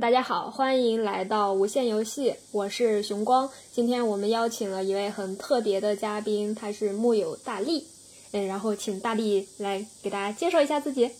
[0.00, 3.50] 大家好，欢迎来到无限游戏，我是熊光。
[3.72, 7.86] 今天我们邀请了一位很特别的嘉宾，他是木有大力。
[8.32, 11.10] 嗯，然后请大力来给大家介绍一下自己。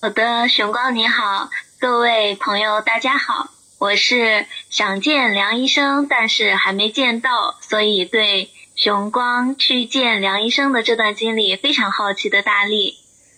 [0.00, 12.94] 好的，熊光你好，各位朋友大家好，我是想见梁医生，但是还没见到，所以对熊光去见梁医生的这段经历非常好奇的大力。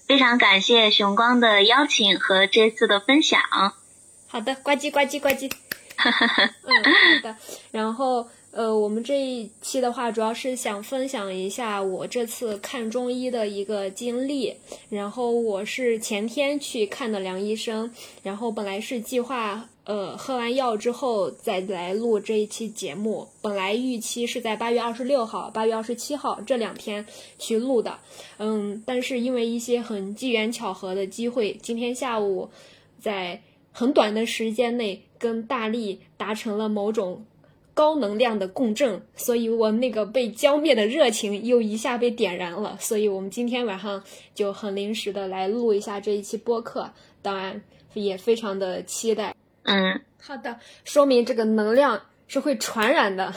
[0.06, 3.40] 非常感谢熊光的邀请和这次的分享。
[4.30, 5.50] 好的，呱唧呱唧呱唧。
[5.98, 7.36] 嗯，好的。
[7.72, 14.54] 然后，呃，我们这一期的话，主要是想分享一下我这次看中医的一个经历。
[14.90, 17.90] 然后，我是前天去看的梁医生。
[18.22, 23.26] 然后，本来是计划，呃，喝完药之后再来录这一期节目。
[23.40, 27.04] 本来预期是在八月二十六号、八月二十七号这两天
[27.38, 27.98] 去录的。
[28.36, 32.50] 嗯，但是因为一些很机缘巧合的机会，今天下午
[33.00, 33.40] 在。
[33.72, 37.24] 很短的时间内跟大力达成了某种
[37.74, 42.76] 高能量的共振，所以我那个被浇灭的热情又一下被点燃了。
[42.80, 44.02] 所以我们今天晚上
[44.34, 46.90] 就很临时的来录一下这一期播客，
[47.22, 47.62] 当然
[47.94, 49.34] 也非常的期待。
[49.62, 53.32] 嗯，好的，说明这个能量是会传染的。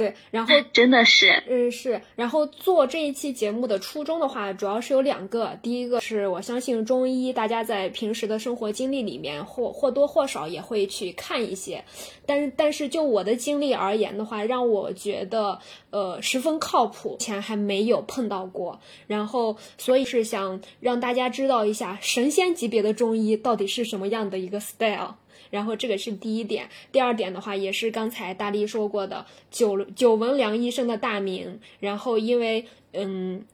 [0.00, 5.58] 对，然后真的是，嗯是，然后做这一期节目的初衷的话，主要是有两个。
[5.62, 11.84] 第一个是我相信中医，大家在平时的生活经历里面或或多或少也会去看一些，
[12.24, 15.58] 但是但是就我的经历而言的话，让我觉得
[15.90, 18.80] 呃十分靠谱，前还没有碰到过。
[19.06, 25.16] 然后所以是想让大家知道一下神仙级别的中医到底是什么样的一个 style。
[25.50, 33.44] 然后这个是第一点，第二点的话也是刚才大力说过的，久久闻梁医生的大名，然后因为嗯。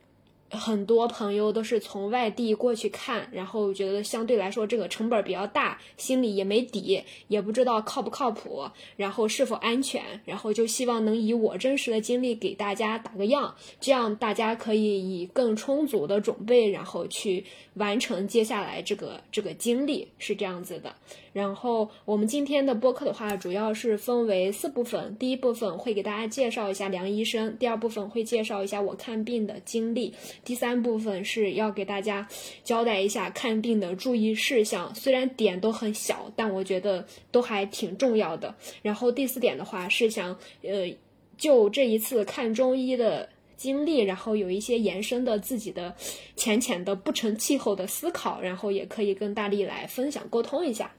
[0.51, 8.65] 很多朋友都是从外地过去看，然后觉得相对来说这个成本比较大，心里也没底，也不知道靠不靠谱，
[8.97, 20.95] 然后是否安全，然后就希望能以我真实的经历给大家打个样，这样大家可以以更充足的准备，然后去完成接下来这个这个经历，是这样子的。
[21.33, 30.15] 然后我们今天的播客的话，主要是分为四部分，第一部分会给大家介绍一下梁医生，第二部分会介绍一下我看病的经历。
[30.47, 32.29] 第三部分是要给大家
[32.63, 38.55] 交代一下看病的注意事项，虽然点都很小，但我觉得都还挺重要的。
[38.81, 40.97] 然后第四点的话是想，呃，
[41.37, 45.97] 就这一次看中医的经历，然后有一些延伸的自己的
[46.37, 50.93] 浅浅的不成气候的思考，然后也可以跟大力来分享沟通一下。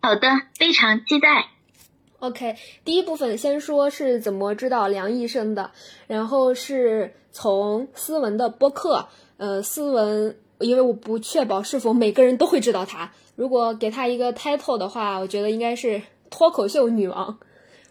[0.00, 1.53] 好的，非常期待。
[2.24, 5.70] OK，第一部分先说是怎么知道梁医生的，
[6.06, 17.38] 然后是从思文的播客，呃，思文，因为我不确保是否每个人都会知道他，如果给他一个 title 的话，我觉得应该是脱口秀女王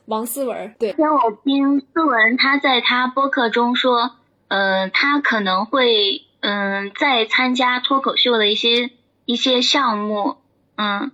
[0.05, 0.73] 王思文。
[0.79, 4.13] 对，天我听思文他在他播客中说，
[4.47, 8.89] 呃，他可能会嗯在参加脱口秀的一些
[9.25, 10.37] 一些项目，
[10.75, 11.11] 嗯，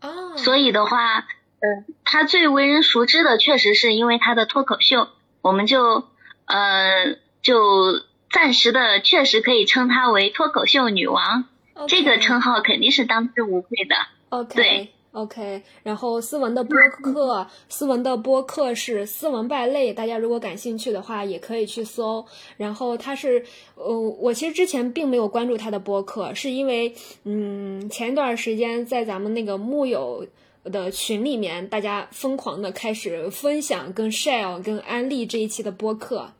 [0.00, 1.26] 哦，所以的话。
[1.62, 5.08] 嗯，他最为人熟知的确实是因为他的脱口秀，
[5.42, 6.04] 我们就
[6.46, 8.00] 呃就
[8.30, 11.44] 暂时的确实可以称她为脱口秀女王，
[11.86, 13.94] 这个称号肯定是当之无愧的。
[14.30, 15.62] OK，对，OK。
[15.82, 22.24] 然后思文的播客，思文的播客是斯文败类，大家如果感兴趣的话也可以去搜。
[22.56, 23.44] 然后他是
[23.74, 26.94] 呃，我其实之前并没有关注他的播客，是因为
[27.24, 30.26] 嗯前一段时间在咱们那个木有。
[30.64, 36.32] 的群里面，大家疯狂的开始分享跟 share 跟安利这一期的播客，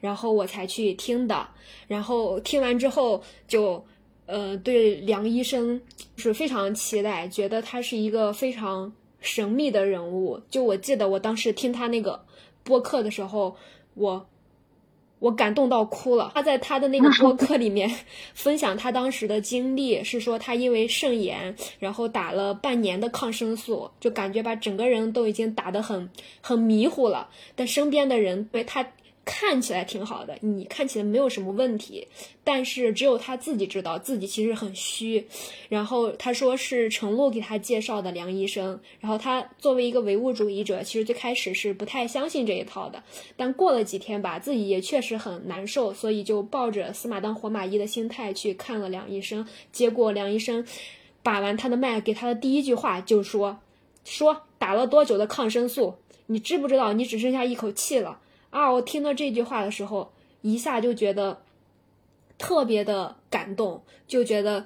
[0.00, 1.48] 然后我才去听的。
[1.86, 3.84] 然后听完之后，就
[4.26, 5.80] 呃对梁医生
[6.16, 10.40] 是非常期待，觉得他是一个非常神秘的人物。
[10.50, 12.24] 就我记得我当时听他那个
[12.62, 13.56] 播客的时候，
[13.94, 14.26] 我。
[15.24, 16.32] 我感动到哭了。
[16.34, 17.90] 他在他的那个播 客里面
[18.34, 26.10] 分享他当时的经历，是说他因为肾炎，然后打了半年的抗生素，就感觉把整个人都已经打得很
[26.42, 27.30] 很迷糊了。
[27.56, 28.86] 但身边的人对他。
[29.24, 32.06] 看起来挺好的，你看起来没有什么问题，
[32.42, 35.26] 但是只有他自己知道自己其实很虚。
[35.68, 43.02] 然后他说是程璐给他介绍的梁医生，然后他作为一个唯物主义者，其实最开始是不太相信这一套的。
[43.36, 49.46] 但过了几天吧，自己也确实很难受，所以就抱着死马当活马医的心态去看了梁医生。
[49.72, 50.66] 结果梁医生
[51.22, 53.58] 把完他的脉，给他的第一句话就说
[54.04, 55.94] ：“说打了多久的抗生素？
[56.26, 58.20] 你知不知道你只剩下一口气了？”
[58.54, 58.70] 啊！
[58.70, 60.12] 我听到这句话的时候，
[60.42, 61.42] 一下就觉得
[62.38, 64.64] 特别的感动，就觉得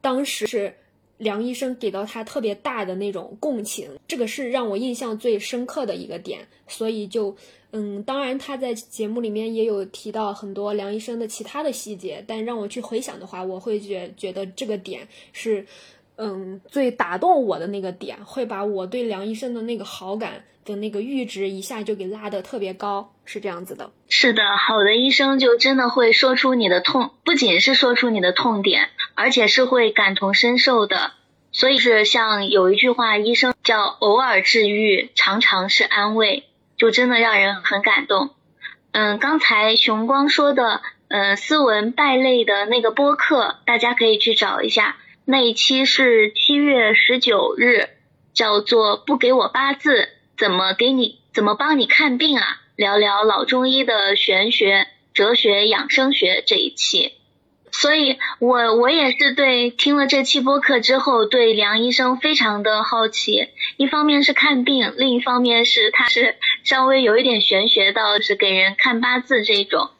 [0.00, 0.74] 当时是
[1.18, 6.48] 梁医生给到他特别大的那种共情，这个是让我印象最深刻的一个点。
[6.68, 7.36] 所以就，
[7.72, 15.66] 嗯，当然他在节目里面也有提到很多梁医生的其他的细节，但让我去回想的话，我会觉觉得这个点是，
[16.16, 23.90] 嗯，最打动我的那个点，会把我对梁医生的那个好感的那个阈值一下就给拉得特别高，是这样子的。
[24.08, 28.88] 是的，好的医生就真的会说出你的痛，不仅是说出你的痛点。
[29.18, 31.12] 而且是会感同身受的，
[31.50, 36.44] 所以是像有一句话，医生叫“偶尔治愈，常常是安慰”，
[36.76, 38.28] 就真的让人很感动。
[38.92, 44.96] 嗯，刚才熊光说的，嗯，斯文败类的那个播客，大家可以去找一下，
[45.28, 47.88] 那一期是七月十九日，
[48.32, 50.08] 叫做“不给我八字，
[50.38, 57.14] 怎么给你，怎么帮你看病啊？”聊聊老中医的玄学、哲学、养生学这一期。
[57.72, 63.48] 所以，我我也是对听了这期播客之后，对梁医生非常的好奇。
[63.76, 69.90] 一方面是看病，另一方面是他是稍微有一点玄学到是给人看八字这种。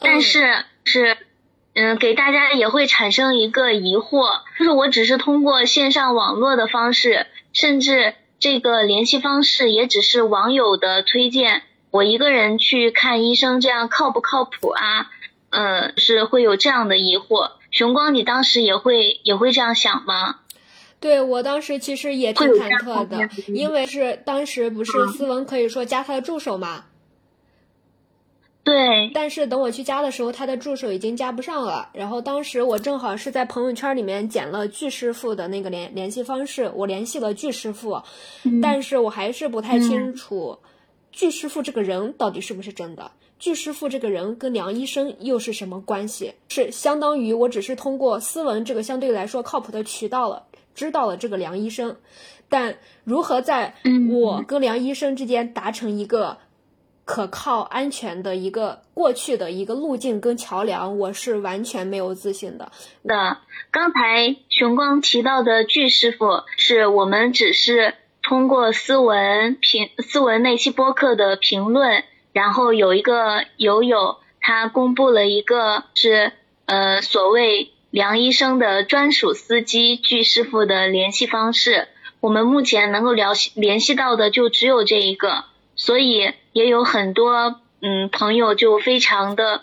[0.00, 1.18] 但是是，
[1.74, 15.10] 嗯，给大家也会产生一个疑惑，就是我只是通过线上网络的方式，甚至这个联系方式也只是网友的推荐，我一个人去看医生，这样靠不靠谱啊？
[15.50, 17.52] 呃，是会有这样的疑惑。
[17.70, 20.40] 熊光，你当时也会也会这样想吗？
[21.00, 26.84] 对我当时其实也挺忐忑的，因为是当时不是思文可以说加他的助手嘛。
[28.64, 29.10] 对。
[29.14, 31.88] 但是等我去加的时候，他的助手已经加不上了。
[31.92, 38.02] 然后当时我正好是在朋友圈里面捡了巨师傅的那个联联系方式，我联系了巨师傅，
[38.62, 40.58] 但是我还是不太清楚
[41.10, 43.10] 巨师傅这个人到底是不是真的。
[43.38, 46.34] 巨师傅这个人跟梁医生又是什么关系？
[46.48, 50.44] 是相当于我只是通过斯文这个相对来说靠谱的渠道了，
[50.76, 51.96] 知道了这个梁医生，
[52.48, 53.74] 但如何在
[54.12, 56.38] 我跟梁医生之间达成一个
[57.04, 62.70] 可靠、安全的一个过去的一个路径跟桥梁，我是完全没有自信的。
[63.04, 63.38] 的，
[63.70, 72.04] 刚才熊光提到的巨师傅，是我们只是通过斯文评斯文那期播客的评论。
[72.32, 76.32] 然后有一个友友，他公布了一个是
[76.64, 81.88] 呃所谓梁医生的专属司机巨师傅的联系方式，
[82.20, 85.44] 我们目前能够联联系到的就只有这一个，
[85.76, 89.62] 所以也有很多嗯朋友就非常的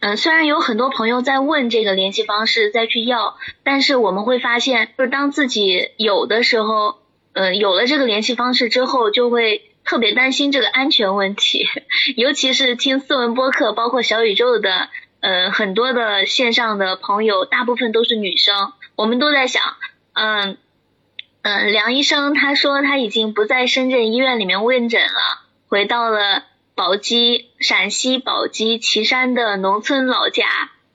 [0.00, 6.98] 嗯，虽然有很多朋友在问这个联系方式再去要，但是我们会发现，就是当自己有的时候，
[7.34, 9.66] 嗯有了这个联系方式之后，就会。
[9.82, 11.66] 特别担心这个安全问题，
[12.14, 14.88] 尤其是听四文播客，包括小宇宙的，
[15.20, 18.72] 呃，很多的线上的朋友，大部分都是女生。
[18.94, 19.62] 我们都在想，
[20.12, 20.58] 嗯
[21.42, 25.40] 嗯，梁医生他说他已经不在深圳医院里面问诊了，
[25.70, 26.42] 回到了
[26.74, 30.44] 宝鸡，陕西宝鸡岐山的农村老家。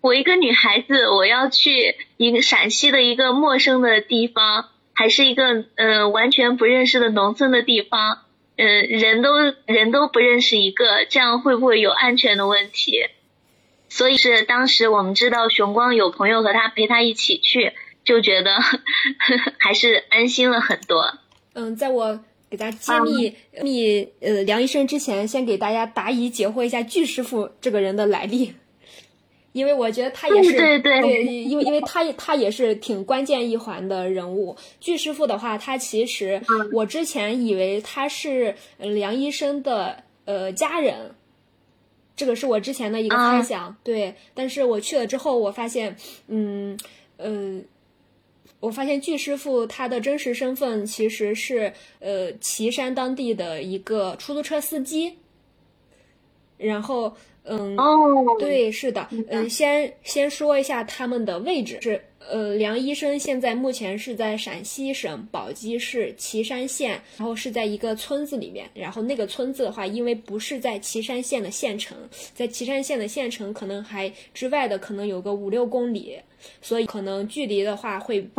[0.02, 8.24] 我一个女孩子，我要去一个陕西的一个陌生的地方，还是一个嗯完全不认识的农村的地方。
[8.58, 13.06] 嗯，人都人都不认识一个，这样会不会有安全的问题？
[13.88, 17.72] 所以是当时我们知道熊光有朋友和他陪他一起去，
[18.04, 18.58] 就觉得
[19.58, 21.14] 还是安心了很多。
[21.54, 22.20] 嗯，在我
[22.50, 28.54] 给大家揭秘秘呃梁医生之前，先给大家答疑解惑一下巨师傅这个人的来历。
[29.56, 34.58] 因为我觉得他也是对对对，因为因为他他也是挺关键一环的人物。
[34.82, 36.42] 巨师傅的话，他其实
[36.74, 41.16] 我之前以为他是梁医生的呃家人，
[42.18, 43.78] 这个是我之前的一个猜想。
[43.82, 45.96] 对，但是我去了之后，我发现，
[46.28, 46.78] 嗯
[47.16, 47.62] 呃，
[48.60, 55.14] 我发现巨师傅他的真实身份其实是呃岐山当地的一个出租车司机，
[56.58, 57.16] 然后。
[57.48, 61.78] 嗯哦，对，是的，嗯，先先说一下他们的位置。
[61.80, 71.96] 是，呃，梁医生现在目前是在陕西省宝鸡市岐山县，然后是在一个村子里面，然后那个村子的话，因为不是在岐山县的县城，
[72.34, 76.18] 在岐山县的县城可能还之外的可能有个五六公里，
[76.62, 78.30] 所以可能距离的话会。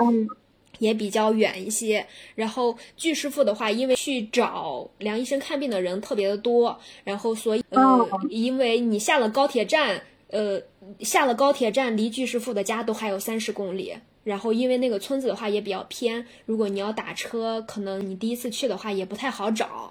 [0.79, 10.61] 也比较远一些，然后巨师傅的话，因为去找梁医生看病的人特别的多，然后所以呃，因为你下了高铁站，呃，
[11.01, 19.91] 下了高铁站离巨师傅的家都还有三十公里，然后因为那个村子的话也比较偏，如果你要打车，可能你第一次去的话也不太好找，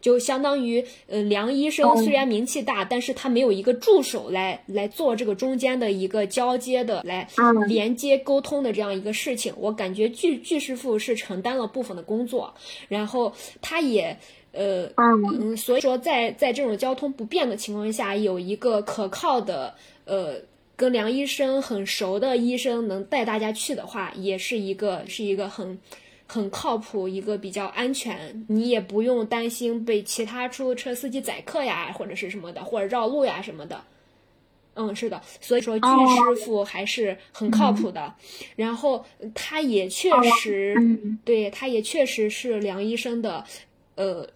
[0.00, 7.28] 就相当于，呃，梁医生虽然名气大，但是他没有一个助手来来做这个中间的一个交接的，来
[7.66, 9.52] 连接沟通的这样一个事情。
[9.56, 12.54] 我感觉巨巨师傅是承担了部分的工作，
[12.88, 14.16] 然后他也，
[14.52, 19.74] 呃，嗯，所以说在在这种交通不便的情况下，有一个可靠的，
[20.04, 20.42] 呃。
[20.78, 25.76] 跟梁医生很熟的医生能带大家去的话，也是一个是一个很
[26.28, 33.82] 很靠谱，一个比较安全，你也不用担心被其他出租车司机宰客呀，或者是什么的，或者绕路呀什么的。
[34.74, 38.14] 嗯，是的，所以说巨师傅还是很靠谱的。
[38.54, 39.04] 然后
[39.34, 40.76] 他也确实，
[41.24, 43.42] 对，他也确实是梁医生的
[43.96, 44.28] 呃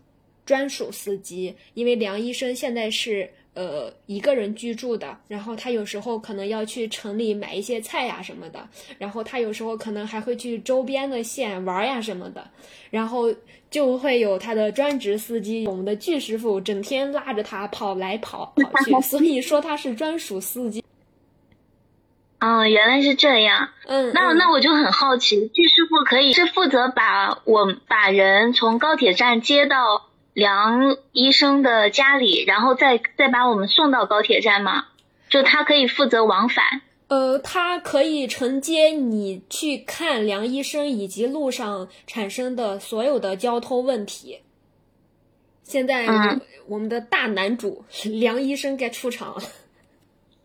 [0.47, 3.31] 专属司机，因为梁医生现在是。
[3.55, 8.67] 呃，一个人居住的，然后他有时候可能要去城里买一些菜呀什么的，
[8.99, 12.51] 然后他有时候可能还会去周边的县玩呀什么的，
[12.91, 13.33] 然后
[13.71, 20.83] 就会有他的专职司机，我们的巨师傅整天拉着他跑来跑跑 去，所以说他是专属司机。
[22.41, 23.69] 哦，原来是这样。
[23.87, 30.09] 嗯，那那我就很好奇，巨师傅可以是负责把我把人从高铁站接到。
[30.33, 34.87] 梁医生的家里，然后再再把我们送到高铁站吗？
[35.29, 36.83] 就他可以负责往返。
[37.09, 44.41] 呃，他可以承接你去看梁医生以及路上产生的所有的交通问题。
[45.62, 46.07] 现在
[46.67, 49.43] 我们的大男主 梁医生该出场了。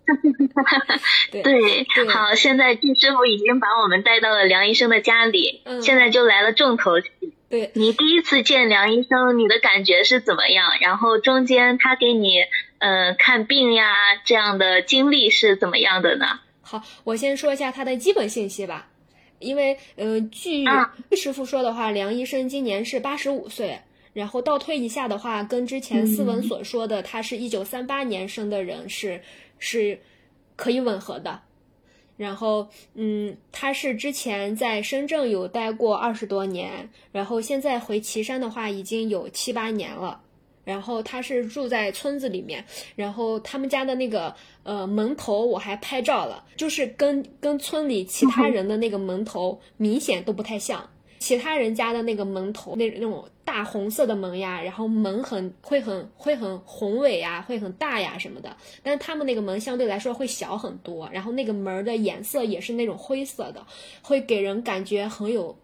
[1.31, 7.07] 对，好，现在季师傅已经把我们带到了梁医生的家里，现在就来了重头戏。
[7.49, 10.69] 对你第一次见梁医生，你的感觉是怎么样？
[10.81, 12.43] 然后中间他给你
[12.79, 13.93] 呃看病呀
[14.25, 16.41] 这样的经历是怎么样的呢？
[16.61, 18.89] 好，我先说一下他的基本信息吧，
[19.39, 20.65] 因为呃据
[21.15, 23.79] 师傅说的话，梁医生今年是八十五岁，
[24.11, 29.21] 然后倒推一下的话，跟之前思文所说的他是一九三八年生的人是
[29.57, 29.97] 是
[30.57, 31.41] 可以吻合的。
[32.17, 40.21] 然后，嗯，他是之前在深圳有待过二十多年，然后现在回岐山的话已经有七八年了。
[40.65, 42.65] 然后他是住在村子里面，
[42.97, 50.89] 然后他们家的那个呃门头我还拍照了，就是跟跟村里其他人的那个门头明显都不太像。
[51.19, 58.55] 其他人家的那个门头，那那种大红色的门呀，然后门很会很会很宏伟呀，会很大呀什么的。
[58.83, 63.65] 但是他们那个门相对来说会小很多，然后那个门的颜色也是那种灰色的，
[64.01, 65.57] 会给人感觉很有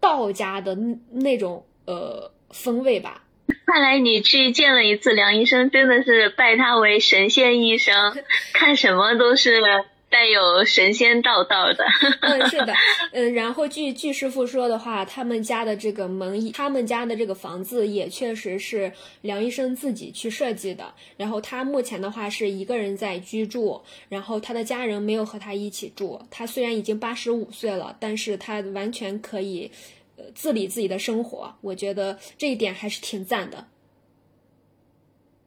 [0.00, 0.76] 道家的
[1.10, 3.24] 那种呃风味吧。
[3.66, 8.16] 看来你去见了一次梁医生，真的是拜他为神仙医生，
[8.54, 9.60] 看什么都是。
[10.08, 11.84] 带有神仙道道的，
[12.22, 12.72] 嗯，是的，
[13.12, 20.94] 嗯，然后据据师傅说的话，他们家的这个门，他们家的这个房子也确实是梁医生自己去设计的。
[21.16, 26.20] 然后他目前的话是一个人在居住，然后他的家人没有和他一起住。
[26.30, 29.70] 他虽然已经八十五岁了，但是他完全可以，
[30.16, 31.54] 呃，自理自己的生活。
[31.60, 33.66] 我觉得这一点还是挺赞的。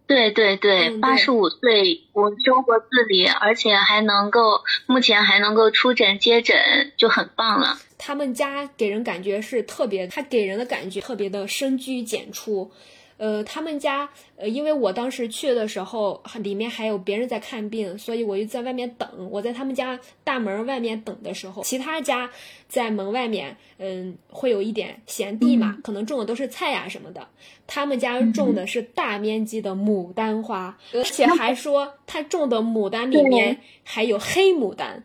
[0.09, 6.57] 对对对，八十五岁，我生活自理，而且还能够，目前还能够出诊接诊，
[6.97, 7.77] 就很棒了。
[7.99, 12.71] 他们家给人感觉是特别，他给人的感觉特别的深居简出。
[13.19, 19.29] 呃，他们家，呃，因为我当时去的时候，里面还有别人在看病，所以我就在外面等。
[19.29, 22.31] 我在他们家大门外面等的时候，其他家
[22.69, 27.27] 在门外面，嗯，会有一点闲地嘛，可能种的都是菜呀什么的。
[27.67, 35.03] 他们家种的是大面积的牡丹花，而且还说他种的牡丹里面还有黑牡丹。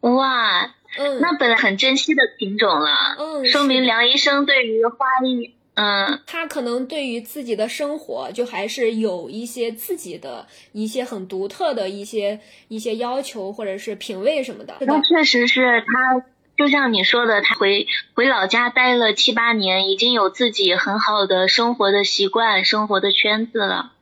[0.00, 5.55] 哇，嗯，那本来很珍惜的品种了，嗯，说明梁医生对于花艺。
[5.76, 14.74] 嗯，他可能对于自己的生活就还是有一些自己的一些很独特的一些一些要求或者是品味什么的。
[14.80, 16.24] 那确实是他，
[16.56, 23.92] 就像你说的，他回回老家待了七八年，已经有自己很好的生活的习惯、生活的圈子了。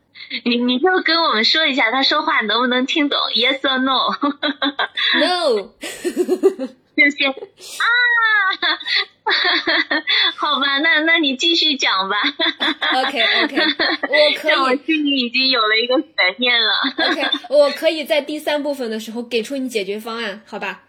[0.44, 5.70] 你你就跟我们说一下，他说话能不能听懂？Yes or no？No。
[6.96, 7.34] 谢谢啊。
[10.36, 12.16] 好吧，那那你继续讲吧。
[13.06, 13.56] OK OK，
[14.08, 14.54] 我可以。
[14.54, 16.72] 我心里已经有了一个悬念了。
[17.10, 20.82] OK，我可以在第三部分的时候给出你解决方案，好吧？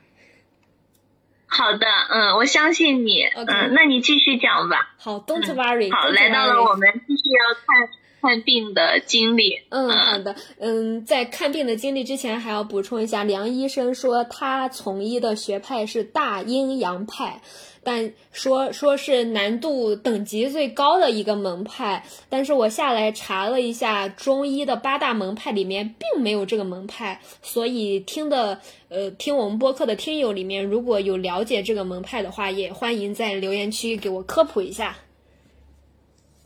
[1.47, 3.24] 好的，嗯，我相信你。
[3.24, 4.93] 嗯，那你继续讲吧。
[5.00, 5.89] 好，Don't worry。
[5.95, 7.89] 好，来到了我们继续要看
[8.22, 9.62] 看病的经历。
[9.69, 10.36] 嗯，好的。
[10.60, 17.41] 嗯，在看病的经历之前，还要补充一下，梁医生说他从医的学派是大阴阳派。
[17.88, 34.98] 但说说是难度等级最高的一个门派，但是我下来查了一下中医的八大门派里面并没有这个门派，所以听的呃听我们播客的听友里面如果有了解这个门派的话，也欢迎在留言区给我科普一下。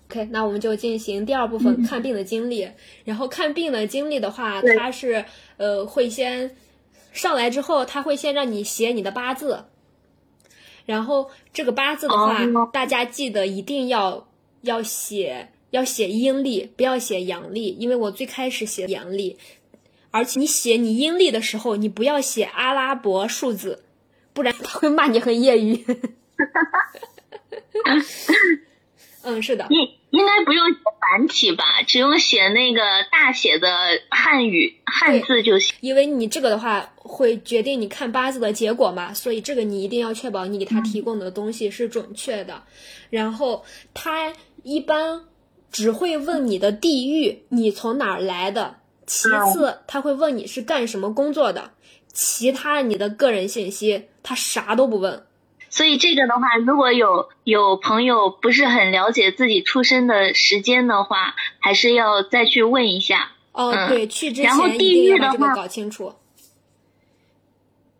[0.10, 2.68] OK，那我们就进行第二部分看病的经历，
[3.06, 5.24] 然后看病的经历的话，他是
[5.58, 6.58] 呃会先
[7.13, 9.66] 上来之后，他会先让你写你的八字。
[10.88, 12.39] 然后这个八字的话，
[12.74, 14.28] 大家记得一定要
[14.62, 19.38] 要写要写阴历，不要写阳历，因为我最开始写阳历，
[20.10, 23.84] 而且你写你阴历的时候，你不要写阿拉伯数字，
[24.34, 25.86] 不然他会骂你很业余。
[29.22, 29.68] 嗯，是的。
[30.12, 33.70] 应该不用写繁体吧，只用写那个大写的
[34.10, 35.75] 汉语汉字就行。
[35.82, 42.63] 因为你这个的话会决定你看八字的结果嘛，所以这个你一定要确保你给他提供的东西是准确的。
[43.10, 43.63] 然后
[43.94, 45.25] 他一般
[45.72, 48.78] 只会问你的地域，你从哪儿来的。
[49.06, 51.72] 其次他会问你是干什么工作的，
[52.13, 55.25] 其他你的个人信息他啥都不问。
[55.70, 63.32] 所以这个的话，如果有有朋友不是很了解自己出生的时间的话，还是要再去问一下。
[63.52, 66.14] 哦，对，去之前一定要把这个搞清楚。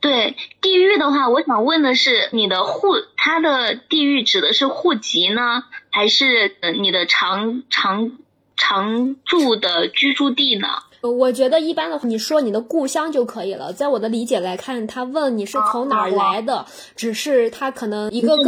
[0.02, 8.18] 对地域的话，我想问的是，你的户，它的地域指的是户籍呢，还是你的常常
[8.56, 10.68] 常住的居住地呢？
[11.02, 13.72] 我觉得一般的话，你说你的故乡就可以了。
[13.72, 16.66] 在我的理解来看，他问你是从哪儿来的，
[16.96, 18.46] 只是他可能一个跟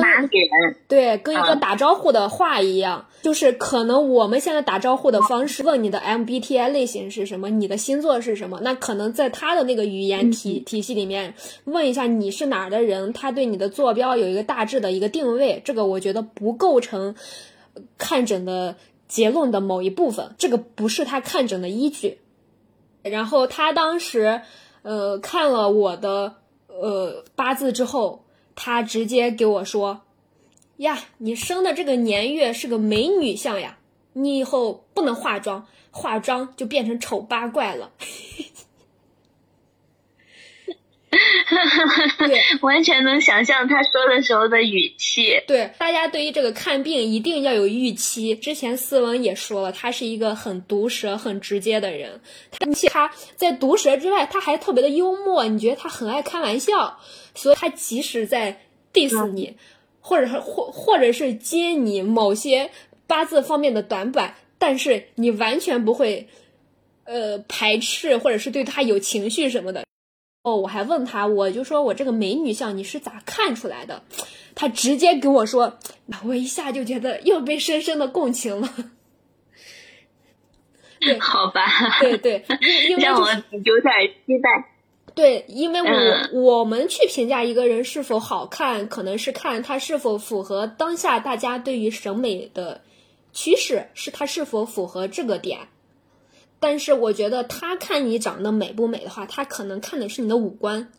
[0.88, 17.16] 对跟一个打招呼的话一样，就是可能我们现在打招呼的方式，问你的 MBTI 类型是什么，你的星座是什么，那可能在他的那个语言体体系里面问一下你是哪儿的人，他对你的坐标有一个大致的一个定位，这个我觉得不构成
[17.98, 18.76] 看诊的
[19.08, 22.18] 结论的某一部分，这个不是他看诊的依据。
[23.04, 24.42] 然后他当时，
[24.84, 26.36] 呃，看了我的
[26.68, 30.02] 呃八字之后，他直接给我说
[30.78, 33.78] ：“呀，你生的这个年月是个美女相呀，
[34.14, 37.92] 你以后不能化妆，化妆就变成丑八怪了。”
[42.18, 45.44] 对，完全能想象他说的时候的语气。
[45.46, 48.34] 对，大家对于这个看病一定要有预期。
[48.34, 52.22] 之前思文也说了，他是一个很毒舌、很直接的人。
[52.52, 55.46] 他他在毒舌之外，他还特别的幽默。
[55.46, 57.00] 你觉得他很爱开玩笑，
[57.36, 58.62] 所以他即使在
[58.94, 59.58] diss 你，
[60.00, 62.72] 或者是或或者是揭你某些
[63.06, 66.30] 八字方面的短板，但是你完全不会
[67.04, 69.84] 呃排斥，或者是对他有情绪什么的。
[70.44, 74.04] 哦，我还问他，我就说我这个美女相你是咋看出来的？
[74.56, 75.78] 他直接给我说，
[76.26, 78.74] 我一下就觉得又被深深的共情了。
[81.00, 81.66] 对，好吧，
[82.00, 82.46] 对对，
[83.00, 83.94] 让我有点
[84.26, 84.68] 期待。
[85.14, 92.82] 对，因为我我们去评价一个人是否好看，可能是看他是否符合当下大家对于审美的
[93.34, 95.60] 趋势，是他是否符合这个点。
[96.62, 100.94] 但是我觉得他看你长得美不美的话，他可能看的是你的五官。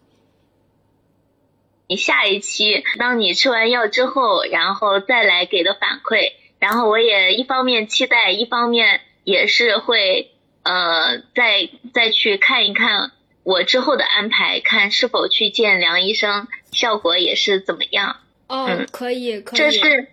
[1.86, 10.32] 你下一期当你吃完药之后，然后再来给的反馈，然后我也一方面期待，一方面也是会
[10.64, 13.12] 呃再再去看一看
[13.44, 18.16] 我之后的安排，看是否去见梁医生，效果也是怎么样。
[18.48, 19.58] 哦，可以，可以。
[19.58, 20.08] 这是。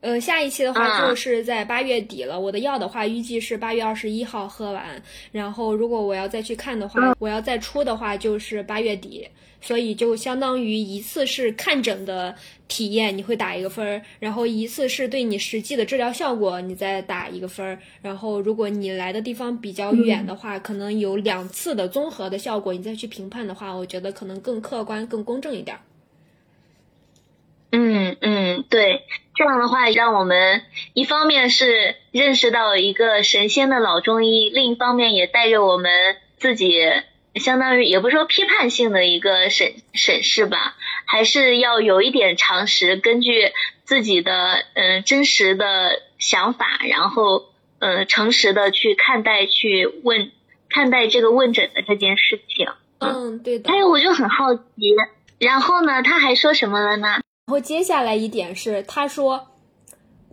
[0.00, 2.38] 呃，下一期的话就是在八月底了。
[2.38, 5.02] 我的药的话，预计是八月二十一号喝完。
[5.32, 9.28] 然后，如果我要再去看的话，我要再出的话，就是八月底。
[9.60, 12.32] 所以就相当于一次是看诊的
[12.68, 17.76] 体验，你会打一个分儿；然后一次是对你实际的治疗效果，你再打一个分儿。
[18.00, 25.76] 然后，如果你来的地方比较远的话，可能有两次的综合的效果，你再去评判的话，我觉得可能更客观、更公正一点。
[27.70, 29.02] 嗯嗯，对，
[29.34, 30.62] 这样的话让我们
[30.94, 35.90] 一方面是认识到一个神仙的老中医，另一方面也带着我们
[36.38, 36.78] 自己，
[37.34, 43.52] 相当于也不是说批判性的一个审审视吧，还是要有一点常识，根据
[43.84, 47.44] 自己的嗯真实的想法，然后
[47.80, 50.32] 呃诚实的去看待去问
[50.70, 52.68] 看待这个问诊的这件事情。
[52.98, 53.70] 嗯，对的。
[53.70, 54.62] 还有我就很好奇，
[55.38, 57.20] 然后呢，他还说什么了呢？
[57.48, 59.48] 然后接下来一点是，他说，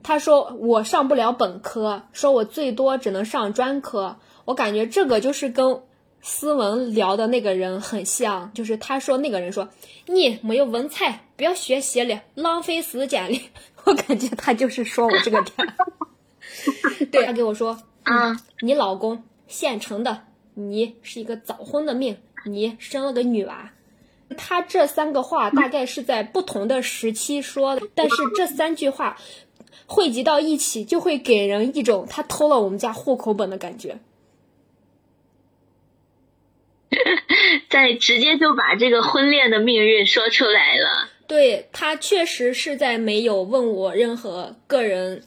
[0.03, 4.17] 他说我上不了本科，说我最多只能上专科。
[4.43, 5.81] 我感觉这个就是跟
[6.21, 9.69] 思文聊的那个人很像，就是他说那个人说
[10.07, 13.39] 你没有文采，不要学习了，浪费时间了。
[13.85, 15.73] 我感觉他就是说我这个点。
[17.13, 20.23] 对他给我说， 嗯，你老公现成的，
[20.53, 23.71] 你是一个早婚的命，你生了个女娃。
[24.37, 29.17] 他这三个话大概是在不同的时期说的，但是这三句话
[29.85, 33.99] 汇集到一起，就会给人一种他偷了我们家户口本的感觉。
[37.69, 41.09] 在直接就把这个婚恋的命运说出来了。
[41.27, 45.23] 对他确实是在没有问我任何个人，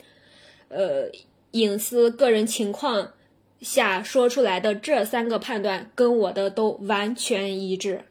[0.69, 1.11] 呃，
[1.51, 3.13] 隐私、个人情况
[3.61, 8.05] 下说出来的这三个判断，跟我的都完全一致。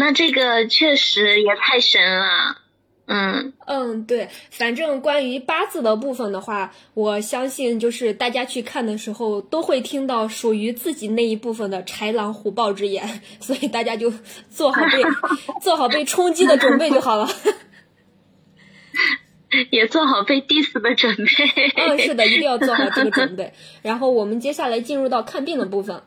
[0.00, 2.56] 那这个确实也太神了，
[3.04, 14.10] 嗯嗯，对，反正关于八字的部分的话，我相信就是大家去看的时候都会听到属于自己那一部分的豺狼虎豹之言， 所以大家就
[14.48, 15.02] 做好被
[15.60, 17.28] 做好被冲击的准备就好了。
[19.70, 21.24] 也做好被 diss 的准备。
[21.76, 23.52] 嗯，是的，一定要做好这个准备。
[23.82, 26.02] 然后我们接下来进入到看病的部分。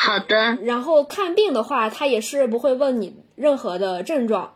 [0.00, 4.54] 好的，然后看病的话，他也是不会问你任何的症状，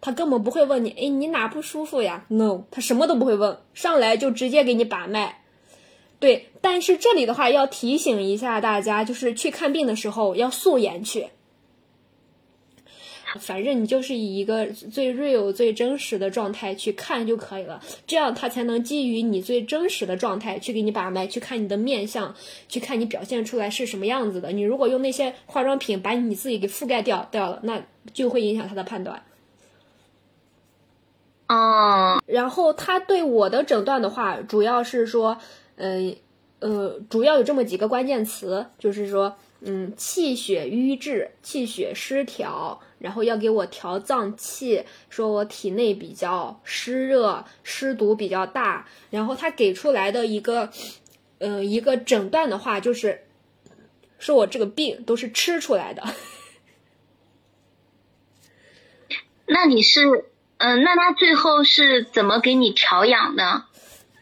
[0.00, 5.44] 他根本不会问你，哎，你哪不舒服呀？No，他什么都不会问，上来就直接给你把脉。
[6.18, 11.28] 对，但是这里的话要提醒一下大家，就是去看病的时候要素颜去。
[13.40, 22.34] 反正你就是以一个最 real、最真实的状态去看就可以了，这样他才能基于你最真实的状态去给你把脉，去看你的面相，
[22.68, 24.52] 去看你表现出来是什么样子的。
[24.52, 29.22] 你如果用那些化妆品把你自己给覆盖掉掉了，那就会影响他的判断。
[31.48, 35.36] 哦，然后他对我的诊断的话，主要是说，
[35.76, 36.16] 嗯
[36.60, 42.80] 呃，主要有这么几个关键词，就是说，嗯，气血瘀滞、气血失调。
[43.02, 48.86] 然后要给我调脏气，说我体内比较湿热，湿毒比较大。
[49.10, 50.70] 然后他给出来的一个，
[51.38, 53.24] 嗯，一个诊断的话，就是
[54.18, 56.02] 说我这个病都是吃出来的。
[59.46, 60.24] 那你是，
[60.58, 63.64] 嗯，那他最后是怎么给你调养的？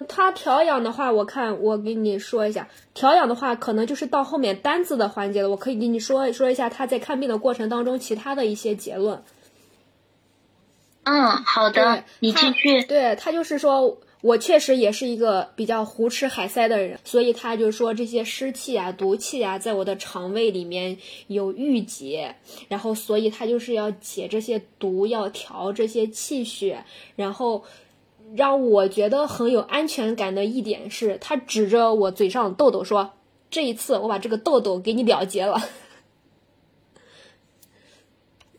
[0.09, 5.51] 他调养的话，我看我给你说一下，调养的话可能就是到后面单字的环节了。
[5.51, 9.23] 我可以给你说说一下他在看病的过程当中其他的一些结论。
[11.03, 12.83] 嗯，好的，你继续。
[12.85, 22.37] 对他就是说我确实也是一个比较胡吃海塞的人，所以他就说这些湿气啊、毒气啊，在我的肠胃里面有郁结，
[22.69, 26.85] 然后所以他就是要解这些毒，要调这些气血，
[27.17, 27.65] 然后。
[28.37, 33.13] 让我觉得很有安全感的一点是，他指着我嘴上的痘痘说
[33.51, 35.61] ：“这一次我把这个痘痘给你了结了。”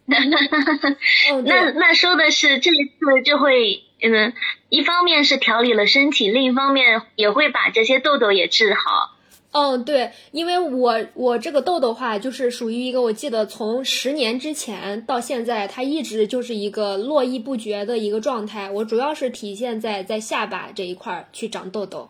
[0.06, 4.34] 那那说的是这一次就会，嗯，
[4.68, 9.11] 一方面是调理了身体，另一方面也会把这些痘痘也治好。
[9.54, 18.72] 嗯，对，因为我我这个痘痘话就是属于一个，我记得从十年之前到现在，它一直就是一个络绎不绝的一个状态。
[18.72, 22.10] 我主要是体现在在下巴这一块去长痘痘，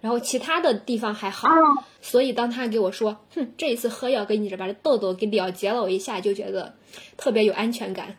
[0.00, 1.48] 然后其他的地方还好。
[2.00, 6.76] 所以当他给我说，哼，这一次喝药给你这把这痘痘给了结了，我一下就觉得
[7.16, 8.16] 特别有安全感。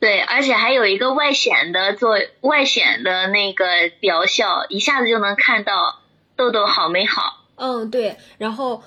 [0.00, 3.64] 对，而且还有一个外显的做外显的那个
[4.00, 5.99] 疗效，一下子就能看到。
[6.40, 7.44] 痘痘好没好？
[7.56, 8.82] 嗯，对，然后，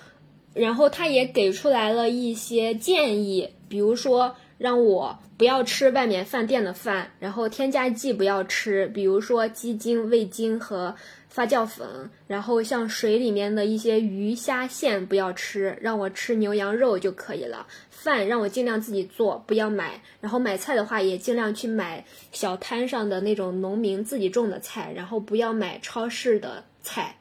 [0.55, 10.95] 然后他也给出来了一些建议，比如说让我不要吃外面饭店的饭，然后添加剂不要吃，比如说鸡精、味精和
[11.29, 17.67] 发酵粉，然后像水里面的一些鱼虾线不要吃，让我吃牛羊肉就可以了。
[17.91, 27.15] 饭让我尽量自己做，不要买，然后买菜的话也尽量去买小摊上的那种农民自己种的菜，然后不要买超市的菜。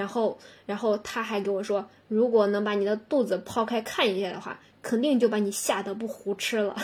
[0.00, 6.74] 然后，然后他还给我说，如果能把你的肚子剖开看一下的话，肯定就把你吓得不胡吃了。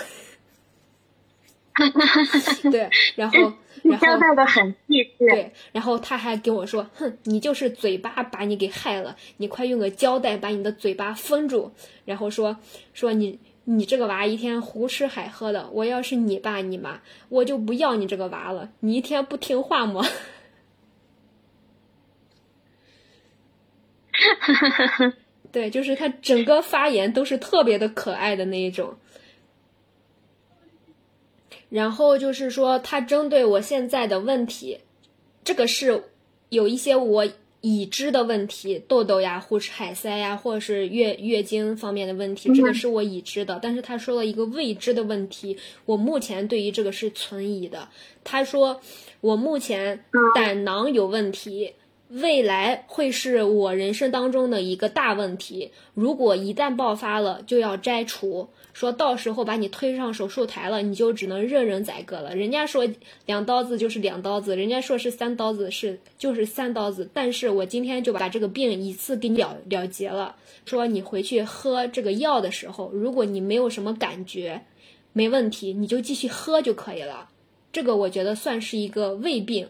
[2.71, 5.25] 对，然后， 然后交代的很细致。
[5.27, 11.71] 对，然后他还跟我说，哼，你就是嘴巴把你给害了，你快用个胶带把你的嘴巴封住。
[12.05, 12.57] 然后说，
[12.93, 18.69] 说你你这个娃一天胡吃海喝的，我要是你爸你妈，我就不要你这个娃了。
[18.81, 20.03] 你一天不听话吗？
[25.51, 28.95] 对，就是他整个发言都是特别的可爱的那一种。
[31.69, 34.79] 然后就是说他针对我现在的问题，
[35.43, 36.03] 这个是
[36.49, 37.27] 有一些我。
[37.59, 43.59] 已知的问题，痘痘呀，或是海塞呀，或者是月月经方面的问题，这个是我已知的。
[43.61, 47.89] 但是他说了一个未知的问题，我目前对于这个是存疑的。
[48.23, 48.79] 他说
[49.21, 51.73] 我目前胆囊有问题，
[52.09, 55.71] 未来会是我人生当中的一个大问题。
[55.93, 58.49] 如果一旦爆发了，就要摘除。
[58.73, 62.35] 说到时候把你推上手术台了，你就只能任人宰割了。
[62.35, 62.87] 人家说
[63.25, 67.09] 两刀子就是两刀子，人家说是三刀子是就是三刀子。
[67.11, 70.35] 但是我今天就把这个病一次给你了了结了。
[70.65, 74.61] 说你回去喝这个药的时候，如果你没有什么感觉，
[75.11, 77.29] 没问题，你就继续喝就可以了。
[77.73, 79.69] 这个我觉得算是一个胃病，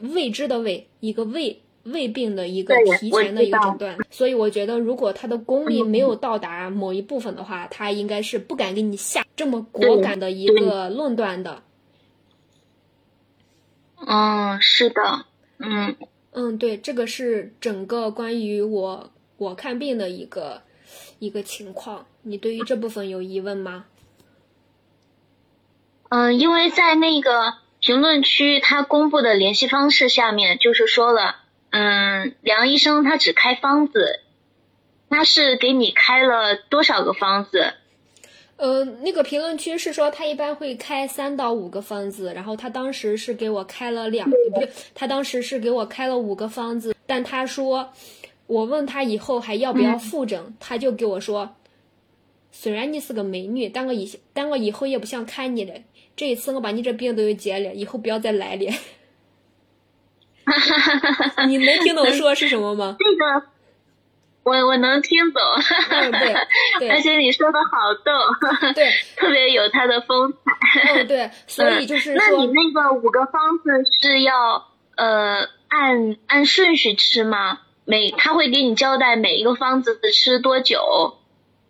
[0.00, 1.60] 未知的未，一个未。
[1.84, 11.62] 胃病的一个提前的一个诊断，所以我觉得如果他的功力没有到达某一部分的话，他应该是不敢给你下这么果敢的一个论断的。
[14.06, 15.24] 嗯，是的，
[15.56, 15.96] 嗯
[16.32, 20.60] 嗯，对，这个是整个关于我我看病的一个
[21.20, 22.04] 一个情况。
[22.20, 23.86] 你对于这部分有疑问吗？
[26.10, 31.36] 嗯，因为在那个评论区他公布的联系方式下面，就是说了。
[31.70, 34.20] 嗯，梁医生他只开方子，
[35.10, 37.74] 他是给你开了多少个方子？
[38.56, 47.92] 呃，那个评论区是说他一般会开三到五个方子，然后他当时是给我开了两，不对，他当时是给我开了五个方子，但他说，
[48.46, 51.54] 我问他以后还要不要复诊，他就给我说，
[52.50, 55.74] 虽然你是个美女，但我以但我以后也不想看你了，
[56.18, 58.72] 这一次我把你这病都给解了，以后不要再来了。
[60.44, 62.96] 哈哈哈哈你能听懂说是什么吗？
[62.98, 63.46] 这个，
[64.42, 65.40] 我我能听懂。
[65.90, 66.34] 嗯，对
[66.80, 66.88] 对。
[66.88, 70.38] 而且你说的好逗，对， 特别有它的风采。
[70.94, 71.30] 嗯，对。
[71.46, 77.60] 所以就是那你那个五个方子是要呃按按顺序吃吗？
[77.84, 81.17] 每他会给你交代每一个方子吃多久？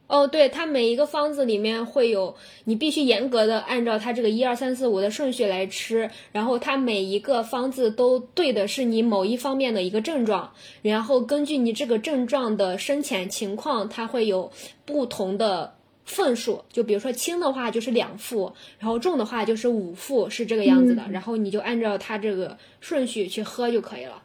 [0.09, 14.51] 哦，对，它每一个方子里面会有，你必须严格的按照它这个一二三四五的顺序来吃，然后它每一个方子都对的是你某一方面的一个症状，然后根据你这个症状的深浅情况，它会有
[14.87, 15.75] 不同的
[16.07, 24.23] 份数，就比如说轻的话就是两副，然后重的话就是五副，是这个样子的，然后你就按照它这个顺序去喝就可以了。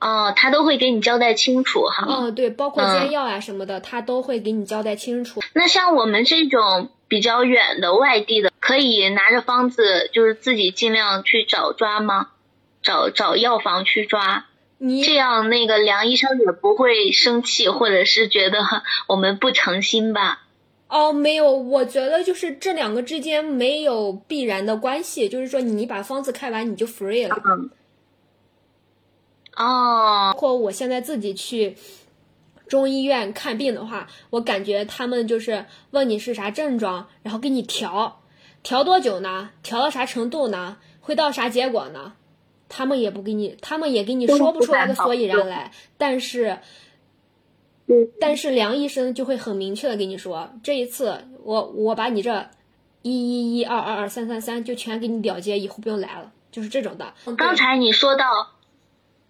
[0.00, 2.06] 哦，他都会给你交代清楚哈。
[2.06, 5.40] 哦，对，包括煎药啊什么的，他都会给你交代清楚。
[5.54, 12.28] 那像我们这种比较远的外地的，可以拿着方子，就是自己尽量去找抓吗？
[12.82, 14.44] 找找药房去抓。
[14.76, 18.58] 你这样，那个梁医生也不会生气，或者是觉得
[19.08, 20.42] 我们不诚心吧？
[20.88, 27.34] 哦，没有，我觉得就是这两个之间没有必然的关系，就是说你把方子开完你就 free 了。
[27.46, 27.70] 嗯。
[29.64, 31.76] 哦，包括我现在自己去
[32.66, 38.20] 中医院看病的话，我感觉他们就是问你是啥症状，然后给你调，
[38.62, 39.50] 调多久呢？
[39.62, 40.76] 调到啥程度呢？
[41.00, 42.14] 会到啥结果呢？
[42.68, 45.70] 他们也不给你，他们也给你说不出来个所以然来。
[45.98, 46.58] 但是，
[47.86, 52.48] 嗯但是梁医生就会很明确的跟你说，这一次我我把你这
[53.02, 57.12] 一一一二二二三三三就全给你了结，以后不用来了，就是这种的。
[57.36, 58.24] 刚才你说到。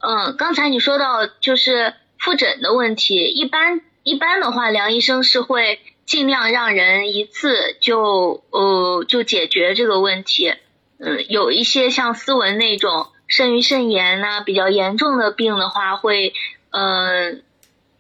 [0.07, 10.53] 嗯，刚才你说到就是复诊的问题，一般一般的话，梁医生是会尽量让人一次就呃就解决这个问题。
[10.99, 16.35] 嗯，有一些像思文那种肾盂肾炎呐比较严重的病的话，会
[16.71, 17.43] 嗯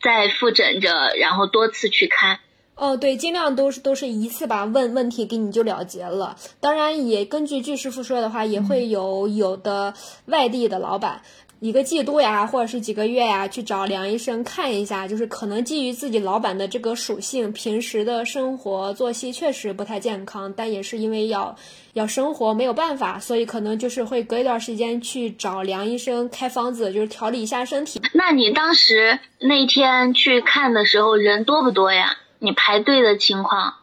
[0.02, 2.40] 在复诊着，然后多次去看。
[2.76, 6.36] 哦，对，尽量都是都是一次把问问题给你就了结了。
[6.60, 9.94] 当然，也根据巨师傅说的话，也会有有的
[10.26, 11.22] 外地的老板。
[11.60, 21.56] 一个季度呀，或者是几个月呀，去找梁医生看一下，就是可能基于自己老板的这个属性，平时的生活作息确实不太健康，但也是因为要
[21.94, 28.02] 要生活没有办法，所以可能就是会隔一段时间去找梁医生开方子，就是调理一下身体。
[28.12, 32.16] 那你当时那天去看的时候人多不多呀？
[32.40, 33.74] 你排队的情况？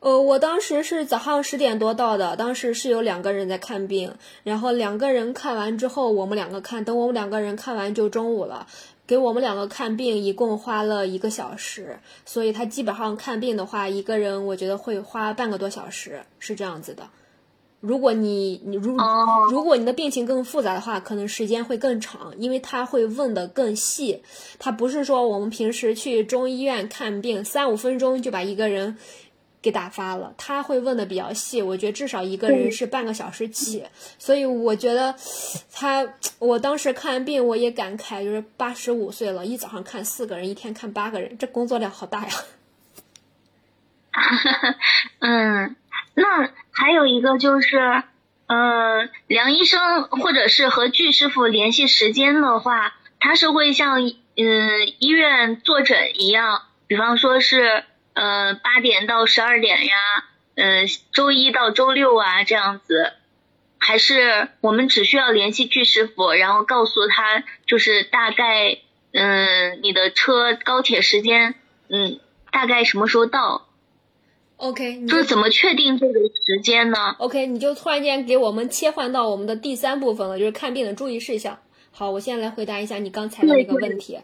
[0.00, 8.66] 呃，我当时是早上十点多到的，当时是有两个人在看病，然后两个人看完之后，我们两个看，等我们两个人看完就中午了，
[9.06, 17.10] 给我们两个看病一共花了一个小时，所以他基本上看病的话，一个人我觉得会花半个多小时，是这样子的。
[17.80, 18.96] 如果你你如
[19.50, 24.22] 如果你的病情更复杂的话，可能时间会更长，因为他会问的更细，
[24.58, 28.96] 他不是说我们平时去中医院看病三五分钟就把一个人。
[29.62, 30.32] 给打发了。
[30.38, 33.84] 他会问的比较细，我觉得至少一个人是半个小时起，
[34.18, 35.14] 所以我觉得
[35.72, 36.06] 他，
[36.38, 42.32] 我当时看完病我也感慨，就是八十五岁了，一早上看四个人，一天看八个人，这工作量好大呀。
[45.20, 45.76] 嗯，
[46.14, 48.02] 那还有一个就是，
[48.46, 54.12] 呃，梁医生或者是和巨师傅联系时间的话，他是会像嗯
[54.98, 59.96] 医院坐诊一样，比方说是呃八点到十二点呀，
[60.54, 63.12] 嗯周一到周六啊这样子，
[63.78, 68.78] 还是我们只需要联系巨师傅，然后告诉他就是大概
[69.12, 71.54] 嗯你的车高铁时间
[71.88, 72.20] 嗯
[72.50, 73.66] 大概什么时候到。
[74.56, 81.58] OK，就是怎么确定这个时间呢？OK，你就突然间给我们切换到我们的第三部分了，就是看病的注意事项。
[81.92, 84.20] 好，我现在来回答一下你刚才的那个问题，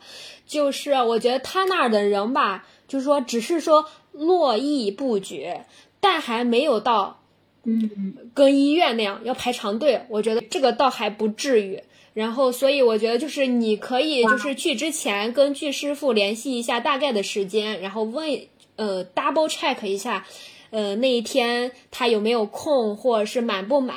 [0.46, 5.64] 就是我觉得他那儿的人吧，就是说只是说络绎不绝，
[6.00, 7.22] 但还没有到，
[7.64, 10.02] 嗯，跟医院那样要排长队。
[10.08, 11.82] 我觉得这个倒还不至于。
[12.14, 18.46] 然后，所以我觉得就是你可以就是去之前跟巨师傅联系一下大概的时间，然后问。
[18.78, 20.26] 呃，double check 一下，
[20.68, 23.96] 呃，那一天他有没有空，或者是满不满？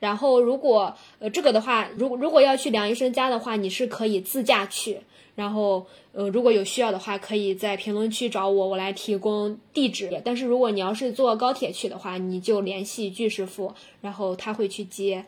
[0.00, 4.98] 然后如果呃这个的话，如如果要去梁医生家的话，你是可以自驾去。
[5.36, 10.20] 然后呃，如果有需要的话，可以在评论区找我，我来提供地址。
[10.24, 15.26] 但是如果你要是坐高铁去的话，你就联系巨师傅，然后他会去接，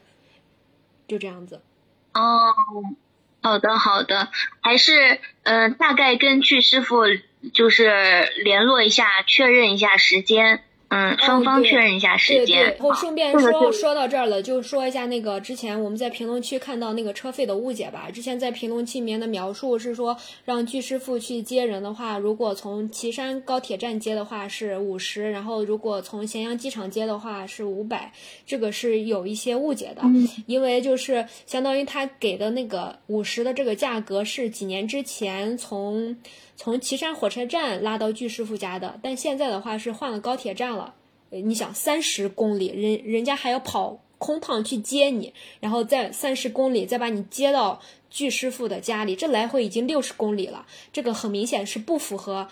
[1.07, 1.61] 就这样子。
[2.15, 2.53] 哦，
[3.43, 4.29] 好的好的，
[4.61, 7.05] 还是嗯，大概跟巨师傅。
[7.55, 7.89] 就是
[8.43, 10.65] 联络一下，确认一下时间。
[10.91, 12.65] 嗯，双方确认一下时间。
[12.65, 18.11] 然后顺便说说到这儿了，就说一下那个之前我们在评论区看到那个车费的误解吧。
[18.11, 28.11] 之前在评论区里面的描述是说，让巨师傅去接人的话，如果从岐山高铁站接的话是五十，然后如果从咸阳机场接的话是五百。
[28.47, 30.03] 这个是有一些误解的，
[30.47, 36.17] 因为就是相当于他给的那个五十的这个价格是几年之前从。
[36.59, 40.93] 从岐山火车站拉到巨师傅家的，但现在的话是换了高铁站了。
[41.31, 50.67] 你想三十公里，人人家还要跑空趟去接你，然后再三十公里再把你接到巨师傅的家里，这来回已经六十公里了。
[50.93, 52.49] 这个很明显是不符合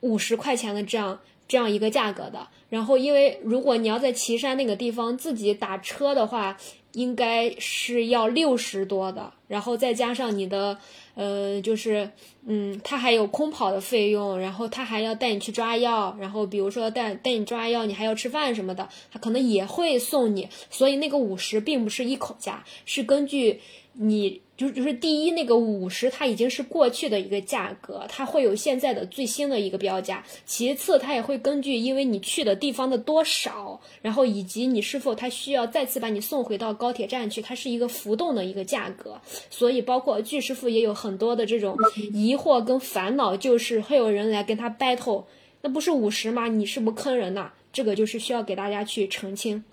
[0.00, 2.48] 五十块钱的这样这样一个价格的。
[2.70, 6.56] 然后，因为如果你要在岐山那个地方自己打车的话，
[6.92, 10.78] 应该是要六十多的，然后再加上你的。
[11.14, 12.10] 呃，就是，
[12.46, 23.60] 嗯，他还有空跑的费用，然后他还要带你去抓药，然后比如说带带你抓药，你还要吃饭什么的，他可能也会送你，所以那个五十并不是一口价，是根据
[23.92, 24.40] 你。
[24.62, 30.22] 就就是第一那个五十，它已经是过去的一个价格，它会有现在的最新的一个标价。
[30.46, 39.20] 其次，它也会根据因为你去的地方的多少，然后以及你是否它需要再次把你送回到高铁站去，它是一个浮动的一个价格。
[39.50, 41.76] 所以，包括巨师傅也有很多的这种
[42.12, 45.24] 疑惑跟烦恼，就是会有人来跟他 battle，
[45.62, 46.46] 那不是五十吗？
[46.46, 47.50] 你是不坑人呐？
[47.72, 49.64] 这个就是需要给大家去澄清。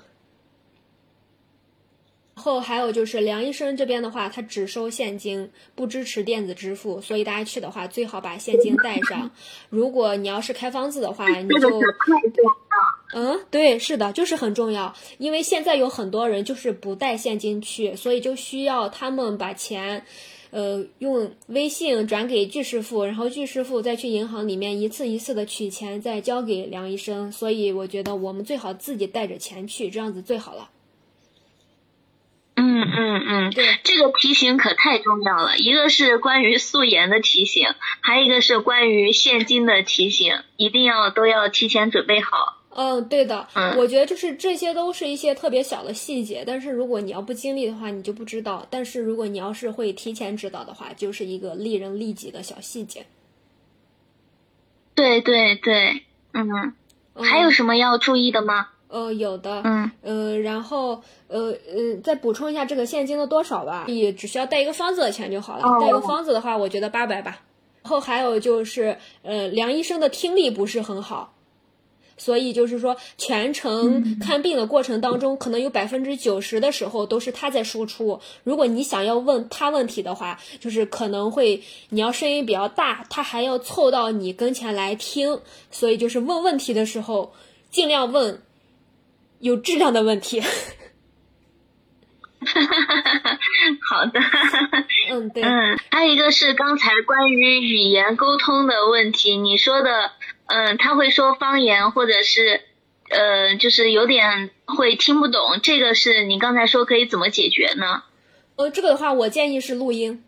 [2.40, 9.30] 后还有就是梁医生这边的话，他只收现金，不支持电子支付，所以大家去的话最好把现金带上。
[9.70, 11.82] 如果你要是开方子的话，你就
[13.14, 20.06] 嗯，对，是的，就是很重要，因为现在有很多人就是不带现金去，所以就需要他们把钱，
[20.52, 27.32] 呃，用微信转给巨师傅，然后巨师傅再去银行里面一次一次的取钱，再交给梁医生。
[27.32, 30.70] 所以我觉得我们最好自己带着钱去，这样子最好了。
[32.70, 35.58] 嗯嗯嗯，对，这个提醒可太重要了。
[35.58, 37.68] 一个是关于素颜的提醒，
[38.02, 42.58] 还有一个是关于现金的提醒，一定要都要提前准备好。
[42.76, 43.48] 嗯，对的。
[43.56, 48.66] 嗯，我觉得就是这些都是一些特别小的细节，但是如果你要不经历的话，你就不知道。
[48.70, 53.06] 但是如果你要是会提前知道的话，就是一个利人利己的小细节。
[54.94, 56.04] 对对对，
[56.34, 56.74] 嗯，
[57.16, 58.68] 还有什么要注意的吗？
[58.90, 65.80] 呃，有的，嗯，呃，然后，呃，呃，再补充一下这个现金的多少吧，你只需要带一个方子的钱就好了。
[65.80, 67.44] 带个方子的话，我觉得八百吧。
[67.84, 71.36] 然后还有就是，呃，梁医生的听力不是很好，
[72.18, 78.20] 所以就是说，全程看病的过程当中，可能有百分之九十的时候都是他在输出。
[78.44, 85.40] 如果你想要问他问题的话，就是可能会你要声音比较大，他还要凑到你跟前来听。
[85.70, 87.34] 所以就是问问题的时候，
[87.70, 88.42] 尽量问。
[89.40, 90.42] 有质量的问题。
[93.82, 94.20] 好的。
[95.10, 95.44] 嗯，对。
[95.44, 100.12] 嗯，还有一个是刚才关于语言沟通的问题，你说的，
[100.46, 102.62] 嗯，他会说方言或者是
[103.10, 108.04] 呃，就是有点会听不懂，这个是你刚才说可以怎么解决呢？
[108.56, 110.24] 呃，这个的话，我建议是录音。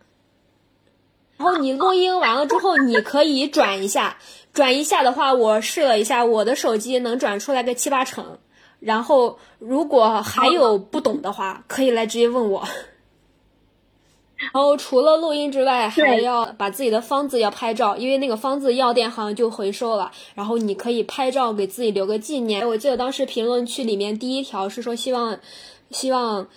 [1.38, 4.18] 然后你录音完了之后，你可以转一下，
[4.53, 8.38] 转一下的话，我试了一下，我的手机能转出来个七八成。
[8.82, 12.68] 然后如果还有不懂的话，可以来直接问我。
[14.36, 20.12] 然后除了录音之外，还要把自己的方子要拍照，因为那个方子药店好像就回收了。
[20.34, 22.68] 然后你可以拍照给自己留个纪念。
[22.68, 25.40] 我记得当时评论区里面第一条是说希望，
[25.92, 26.48] 希望，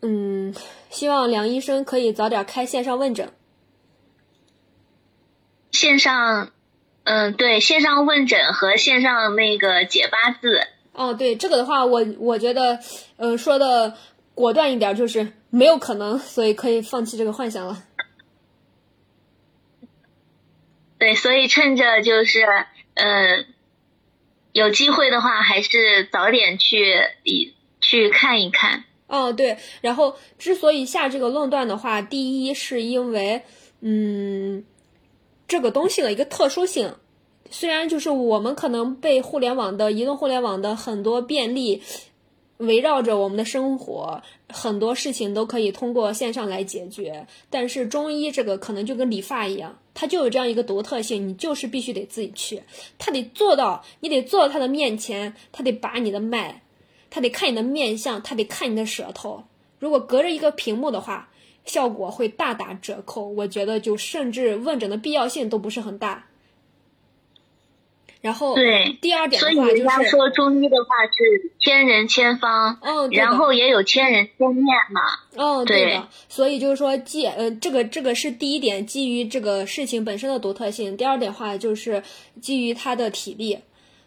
[0.00, 0.54] 嗯，
[0.88, 3.30] 希望梁医生可以早点开线上问诊。
[5.70, 6.50] 线上，
[7.04, 10.62] 嗯，对，线上问诊和线上那个解八字。
[10.92, 12.78] 哦，对，这个的话，我我觉得，
[13.16, 13.96] 呃，说的
[14.34, 17.82] 果断一点，就是没有可能，所以可以放弃这个幻想了。
[20.98, 22.44] 对，所以趁着就是，
[22.94, 23.44] 呃，
[24.52, 28.84] 有机会的话，还是早点去一去看一看。
[29.06, 33.42] 哦，对，然后之所以下这个论断的话，第一是因为，
[33.80, 34.64] 嗯。
[35.48, 36.94] 这个东西的一个特殊性，
[37.50, 41.82] 虽然就是我们可能被互联网的移动互联网的很多便利
[42.58, 52.62] 围绕着我们的生活，很多事情都可以通过线上来解决，但是中医这个可能就跟理发一样，它就有这样一个独特性，你就是必须得自己去，
[52.98, 56.62] 他得做到，你得坐到他的面前，他得把你的脉，
[57.10, 59.44] 他得看你的面相，他得看你的舌头，
[59.78, 61.28] 如果隔着一个屏幕的话。
[61.66, 66.26] 效果会大打折扣，我觉得就甚至问诊的必要性都不是很大。
[68.20, 75.00] 然后，对第二点的话，所以人家说中医的话是千人千方，哦，然后也有千人千面嘛，
[75.36, 76.08] 哦，对的。
[76.28, 80.96] 所以就是说，基呃，这个这个是第一点，基于这个事情本身的独特性。
[80.96, 82.02] 第二点话就是
[82.42, 83.58] 基于他的体力。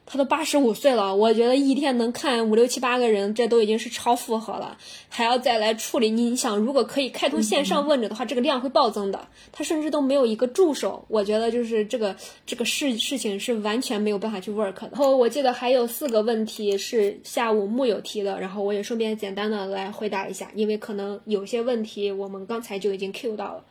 [0.06, 4.78] 他都八十五岁了，我觉得一天能看五六七八个人，这都已经是超负荷了，
[5.08, 6.10] 还要再来处理。
[6.10, 9.28] 你想，如果可以开通线上问诊的话，这个量会暴增的。
[9.54, 14.90] 他甚至都没有一个助手，我觉得就是这个这个事事情是完全没有办法去 work 的。
[14.92, 23.64] 然后我记得还有四个问题是下午木有提的，然后我也顺便简单的来回答一下，因为可能有些问题我们刚才就已经 Q 到了。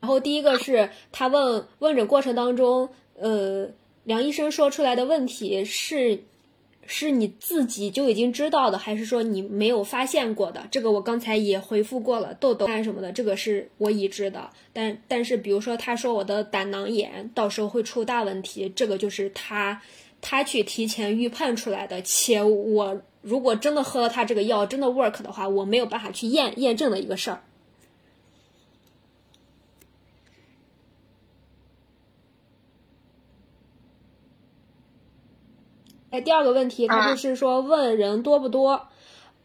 [0.00, 3.70] 然后第一个是他问问诊过程当中，呃。
[4.08, 6.22] 梁医生说出来的问题是，
[6.86, 10.66] 是你自己就已经知道的，还是说你没有发现过的？
[10.70, 14.48] 这个我刚才也回复过了，痘痘啊什么的，这个是我已知的。
[14.72, 19.82] 但但是，比如说他说我的胆囊炎到时候会出大问题，这个就是他
[20.22, 22.00] 他去提前预判出来的。
[22.00, 27.42] 且我如果真的喝了他这个药，真的 work 的话，我没有办法去验验证的一个事儿。
[36.10, 38.88] 哎，第二个问题，他就是说问人多不多？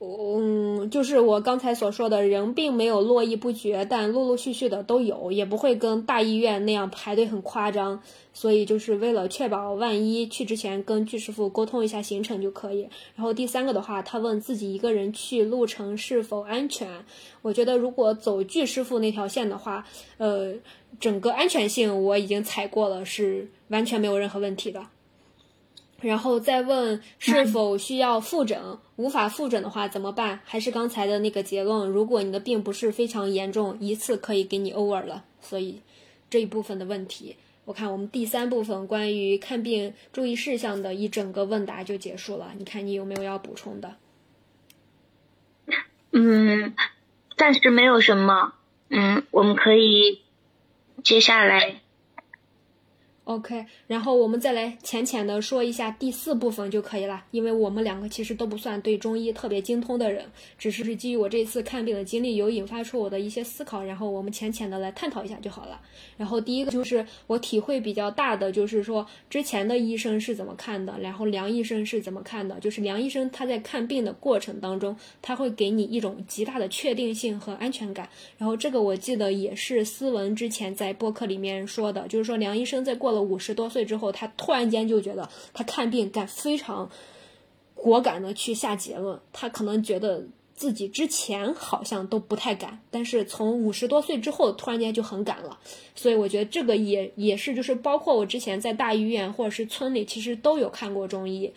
[0.05, 8.01] 嗯，就是我刚才所说的人并没有络绎不绝，但陆陆续续的都有，也不会跟大医院那样排队很夸张。
[8.33, 12.89] 所以就是为了确保万一去之前跟巨师傅沟通一下行程就可以。
[13.15, 17.05] 然后第三个的话，他问自己一个人去路程是否安全？
[17.41, 19.85] 我觉得如果走巨师傅那条线的话，
[20.17, 20.53] 呃，
[20.99, 24.85] 整个安全性我已经踩过了，是完全没有任何问题的。
[26.03, 30.41] 然后再问是否需要复诊，无法复诊的话怎么办？
[30.43, 35.23] 还是刚才的那个结论，如果你的病不是非常严重，一次可以给你 over 了。
[35.41, 35.79] 所以
[36.29, 42.51] 这一部分的问题，我看我们第三部分关于看病注意事项的一整个问答就结束了。
[42.57, 43.95] 你看你有没有要补充的？
[46.11, 46.73] 嗯，
[47.37, 48.53] 暂时没有什么。
[48.89, 50.21] 嗯，我们可以
[51.03, 51.81] 接下来。
[53.25, 60.25] OK，然后我们再来浅浅的说一下第四部分就可以了，因为我们两个其实都不算对中医特别精通的人，
[60.57, 65.79] 只是是基于我这次看病的经历有引发出我的一些思考，然后我们浅浅的来探讨一下就好了。
[66.17, 78.09] 然后第一个就是我体会比较大的，就是说之前的医生是怎么看的，然后梁医生是怎么看的，就是梁医生他在看病的过程当中，他会给你一种极大的确定性和安全感。
[78.37, 86.89] 然后这个我记得也是思文之前在播客里面说的，就是说梁医生在过了五十多岁之后，他突然间就觉得他看病敢非常
[87.75, 89.19] 果敢的去下结论。
[89.31, 95.57] 他可能觉得自己之前好像都不太敢，但是从五十多岁之后突然间就很敢了。
[95.95, 101.51] 所以我觉得这个也也是，就是包括我之前在大医院或者是村里，其实都有看过中医。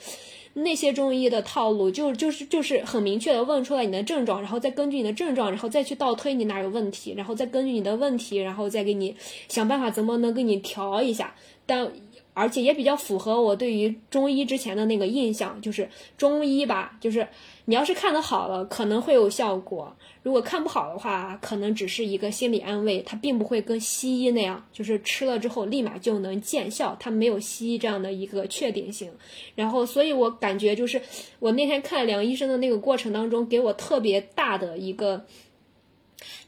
[0.59, 9.15] 那些中医的套路就就是就是很明确的问出来你的症状，然后再根据你的症状，然后再去倒推你哪有问题，然后再根据你的问题，然后再给你
[9.49, 11.35] 想办法怎么能给你调一下。
[11.67, 11.91] 但
[12.37, 17.27] 而且也比较符合我对于中医之前的那个印象，就是中医吧，就是
[17.65, 19.97] 你要是看得好了，可能会有效果。
[20.23, 29.11] 如果看不好的话，可能只是一个心理安慰，它并不会跟西医那样，就是吃了之后立马就能见效，它没有西医这样的一个确定性。
[29.55, 31.01] 然后，所以我感觉就是
[31.39, 35.25] 我那天看梁医生的那个过程当中，给我特别大的一个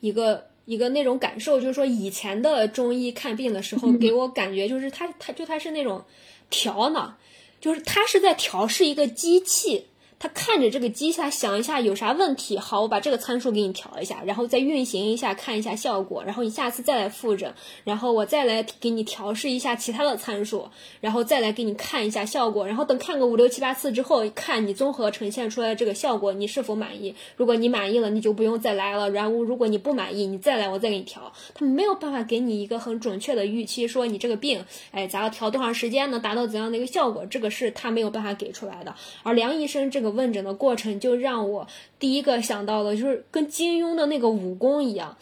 [0.00, 6.04] 一个一个那种感受，就是说以前的中医看病的时候，给我感觉就是他他就他是那种
[6.50, 7.16] 调呢，
[7.58, 9.86] 就是他是在调试一个机器。
[10.20, 17.54] 他看着这个机器，想一下有啥问题，好，我把这个参数给你调一下，然后再运行一下，看一下效果，然后你下次再来复诊，
[17.84, 20.68] 然后我再来给你调试一下其他的参数，
[21.00, 27.14] 然后再来给你看一下效果，然后等看个五六七八次之后，看你综合呈现出来这个效果，你是否满意？
[27.36, 29.08] 如果你满意了，你就不用再来了。
[29.10, 31.32] 然后如果你不满意，你再来，我再给你调。
[31.54, 37.24] 他没有办法给你一个很准确的预期，说你这个病，哎，咱要调多长时间能达到怎样的一个效果？
[37.26, 38.92] 这个是他没有办法给出来的。
[39.22, 40.07] 而梁医生这个。
[40.10, 41.66] 问诊的过程就让我
[41.98, 45.16] 第一个想到的，就是跟金庸的那个武功一样，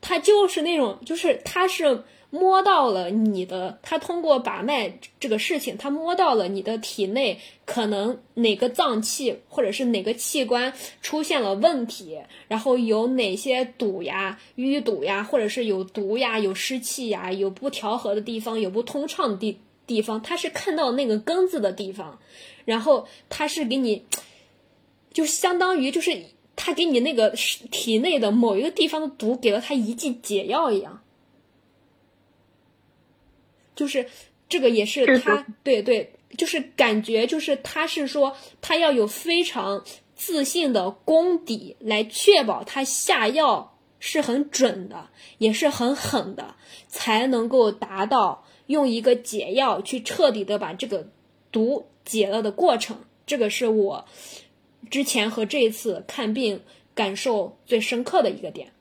[0.00, 10.72] 他就是那种，就是他是摸到了你的，他通过把脉这个事情，他摸到了你的体内可能哪个脏器或者是哪个器官
[11.02, 12.18] 出现了问题，
[12.48, 22.18] 然后有哪些堵呀、淤堵呀，或者是有毒呀、有湿气呀、有不调和的地方、有不通畅的地地方，他是看到那个根子的地方，
[22.64, 24.06] 然后他是给你。
[25.12, 26.24] 就相当于就是
[26.56, 27.30] 他给你那个
[27.70, 31.02] 体内的某一个地方的毒给了他一剂解药一样，
[33.74, 34.06] 就是
[34.48, 39.84] 这个也是他对对，就是感觉就是他是说他要有非常
[40.14, 46.54] 自信的功底来确保他下药是很准的，也是很狠的，
[46.88, 51.08] 才能够达到用一个解药去彻底的把这个
[51.50, 53.04] 毒解了的过程。
[53.24, 54.04] 这个是我。
[54.90, 56.62] 之前和这一次看病
[56.94, 58.72] 感受最深刻的一个点，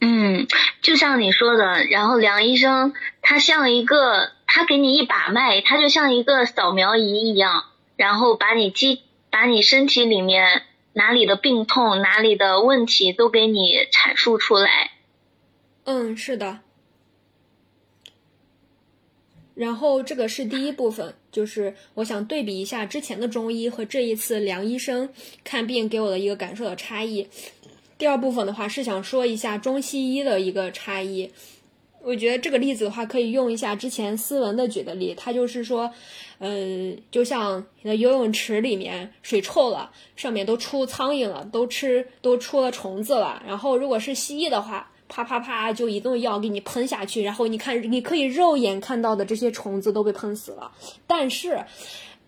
[0.00, 0.46] 嗯，
[0.82, 2.92] 就像你说的，然后梁医生
[3.22, 7.64] 他像一个，他给你一把脉，他就像一个扫描仪一样，
[7.96, 14.90] 然后把你肌把你身体里面哪里的病痛、哪里的问题都给你阐述出来。
[15.84, 16.60] 嗯，是的。
[19.54, 25.08] 然后这个是第一部分，就是我想对比一下之前的中医和这一次梁医生
[25.44, 27.28] 看病给我的一个感受的差异。
[27.98, 31.30] 第二部分的话是想说一下中西医的一个差异。
[32.00, 35.92] 我觉得这个例子的话可以用一下之前斯文的举的例，他就是说，
[36.38, 43.42] 嗯，就像你的游泳池里面水臭了，上面都出苍蝇了，都吃都出了虫子了。
[43.46, 44.88] 然后如果是西医的话。
[45.14, 50.72] 啪啪啪，就一顿药给你喷下去，然后你看，你可以肉眼看到的这些虫子都被喷死了。
[51.06, 51.62] 但是，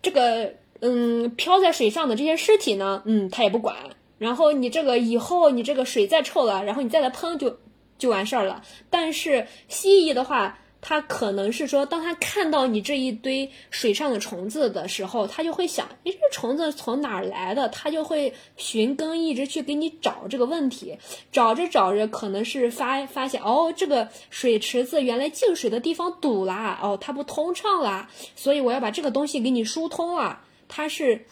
[0.03, 3.75] 这个嗯，漂在水上的这些尸体呢，嗯，它也不管。
[4.19, 7.57] 然后你这个以后你这个水再臭了，然后你再来喷就
[7.97, 8.61] 就完事儿了。
[8.91, 10.59] 但是蜥蜴的话。
[10.87, 17.67] 他可能是说，当他看到你这一堆水上的虫子的时候，他就会想，诶，这虫子从哪儿来的？
[17.69, 20.95] 他就会寻根，一直去给你找这个问题。
[21.31, 30.39] 找着找着，可能是发发现，哦，这个水池子原来进水的地方堵啦，哦，它不通畅啦，所以我要把这个东西给你疏通了。
[30.67, 31.25] 它是，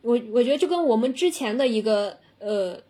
[0.00, 2.80] 我我觉得就跟我们之前的一个呃。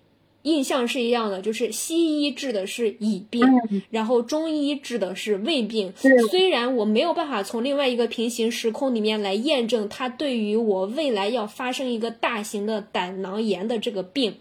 [0.43, 3.47] 印象是一样的，就是西医治的是乙病，
[3.91, 5.93] 然后中医治的是胃病。
[6.31, 14.39] 虽然我没有办法从另外一个平行时空里面来验证它对于我未来要发生一个大型的胆囊炎的这个病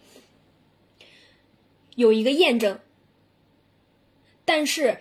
[1.95, 2.79] 有一个验证，
[4.43, 4.97] 但是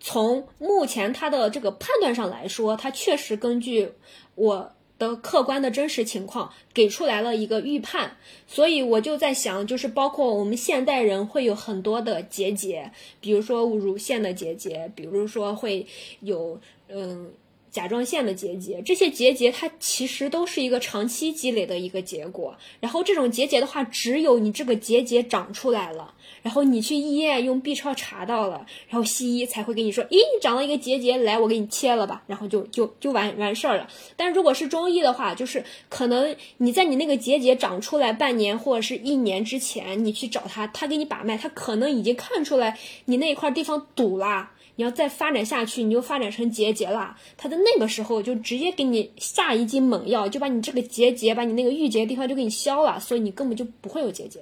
[0.00, 3.92] 从目前它的这个判断上来说，它确实根据
[4.34, 4.72] 我。
[5.02, 15.84] 的客观的真实情况给出来了一个预判，所以我就在想，就是包括我们现代人会有很多的结节，比如说乳腺的结节，比如说会
[16.20, 17.32] 有嗯
[17.70, 22.56] 甲状腺的结节，这些结节它其实都是一个长期积累的一个结果。
[22.78, 26.14] 然后这种结节的话，只有你这个结节长出来了。
[26.42, 33.88] 然后你去医院用 B 超查到了，然后西医才会跟你说，咦，长了一个结节，来，我给你切了吧，然后就就就完完事儿了。
[34.16, 47.16] 但如果是中医的话，就是可能你在你那个结节长出来半年或者是一年之前，你去找他，他给你把脉，他可能已经看出来你那一块地方堵啦，你要再发展下去，你就发展成结节了。
[47.36, 54.40] 他在那个时候就直接给你下一剂猛药，就把你这个结节，把你那个郁结的地方就给你消了，所以你根本就不会有结节。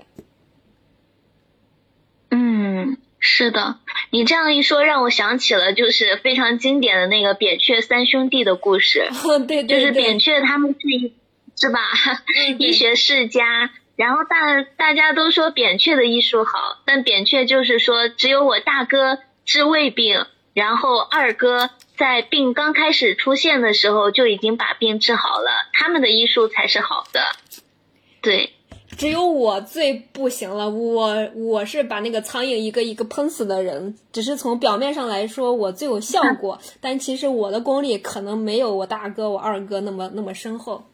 [3.23, 3.77] 是的，
[4.11, 9.11] 你这样一说，让我想起了就是非常经典的那个扁鹊三兄弟的故事。
[9.47, 11.13] 对对对，就是扁鹊他们是一，
[11.55, 11.81] 是吧？
[12.59, 13.71] 医学世家。
[13.95, 21.69] 然后大大家都说扁鹊的医术好，但扁鹊就是说，只有我大哥治胃病，然后二哥
[21.99, 27.21] 在病刚开始出现的时候就已经把病治好了，他们的医术才是好的。
[28.23, 28.55] 对。
[28.97, 40.85] 只有我最不行了，我我是把那个苍蝇一个一个喷死的人，只是从表面上来说我最有效果， 但其实我的功力可能没有我大哥、我二哥那么那么深厚。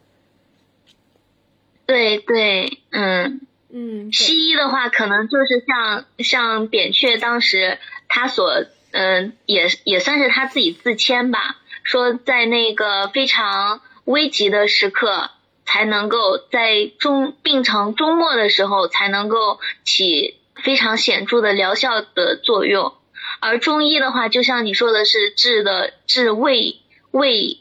[1.86, 3.40] 对对，嗯
[3.70, 7.78] 嗯，西医的话可能就是像像扁鹊当时
[8.08, 15.30] 他所嗯也也算是他自己自谦吧，说在那个非常危急的时刻。
[15.66, 22.94] 才能够在中病程终末的时候，才能够起非常显著的疗效的作用。
[23.40, 26.76] 而中医的话，就像你说的是治的治未
[27.10, 27.58] 未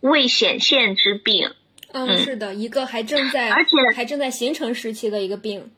[0.00, 1.52] 未显现之病。
[1.92, 5.72] 嗯，是的，一个还正在而且还正在形成时期的一个病。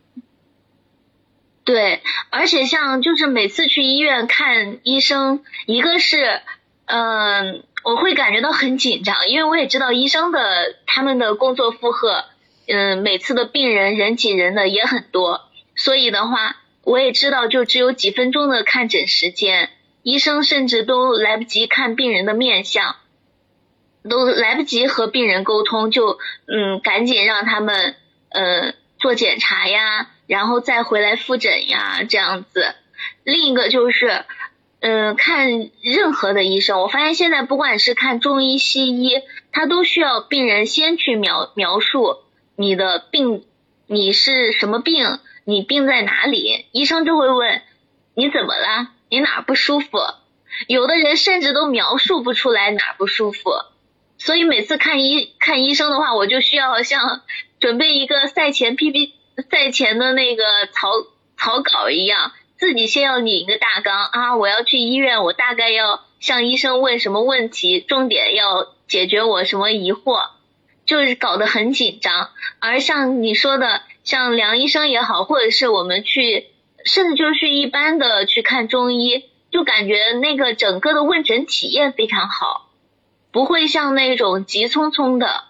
[1.64, 6.42] 对，而且像就是每次去医院看医生，一个是
[6.84, 7.64] 嗯。
[7.82, 12.24] 我会感觉到很紧张，因为我也知道医生的他们的工作负荷，
[12.68, 19.70] 嗯，每次的病人人挤人的也很多，所以的话，我也知道就只有几分钟的看诊时间，
[20.02, 22.96] 医生甚至都来不及看病人的面相，
[24.08, 27.96] 都来不及和病人沟通，就嗯，赶紧让他们
[28.28, 32.74] 呃做检查呀，然后再回来复诊呀，这样子。
[33.24, 34.24] 另一个就是。
[34.80, 39.12] 嗯，看任何的医生，我发现现在不管是看中医、西医，
[39.52, 42.16] 他都需要病人先去描描述
[42.56, 43.44] 你的病，
[43.86, 47.60] 你是什么病，你病在哪里，医生就会问
[48.14, 49.98] 你怎么了，你哪不舒服？
[50.66, 53.50] 有的人甚至都描述不出来哪不舒服，
[54.16, 57.20] 所以每次看医看医生的话，我就需要像
[57.58, 59.12] 准备一个赛前 P P
[59.50, 60.88] 赛前的那个草
[61.36, 62.32] 草稿一样。
[62.60, 64.36] 自己先要拟一个大纲啊！
[64.36, 70.28] 我要去医院，我大概要向医生问什么问题，重点要解决我什么疑惑，
[70.84, 72.28] 就是搞得很紧张。
[72.58, 76.48] 而像你说的，像梁医生也好，或者是我们去，
[76.84, 82.68] 甚至就是一般的去看中医，就感觉那个整个的问诊体验非常好，
[83.32, 85.44] 不会像那种急匆匆的。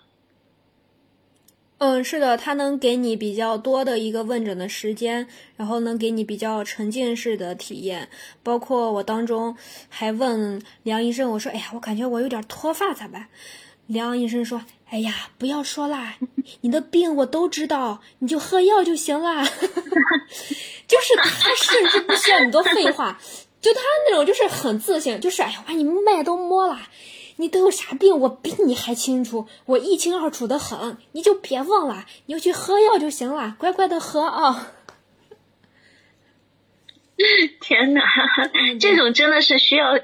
[1.81, 5.27] 嗯，是的，它能给你比较多的一个问诊的时间，
[5.57, 8.11] 然后能给你比较沉浸式的体验。
[8.43, 9.57] 包括我当中
[9.89, 13.29] 还问梁医生，我说：“哎呀，我感觉我有点脱发，咋办？”
[13.89, 16.17] 梁医生说：“哎呀，不要说啦，
[16.61, 19.43] 你的病我都知道，你就喝药就行啦。
[19.43, 23.19] 就是他甚至不需要你多废话，
[23.63, 26.79] 就他那种就是很自信，就是哎呀，把你脉都摸了。
[27.41, 28.21] 你都有啥病？
[28.21, 30.99] 我比你还清楚，我一清二楚的很。
[31.13, 34.73] 你就别问了，你就去喝药就行了，乖乖的喝啊！
[37.63, 38.03] 天哪，
[38.79, 39.99] 这种真的是需要，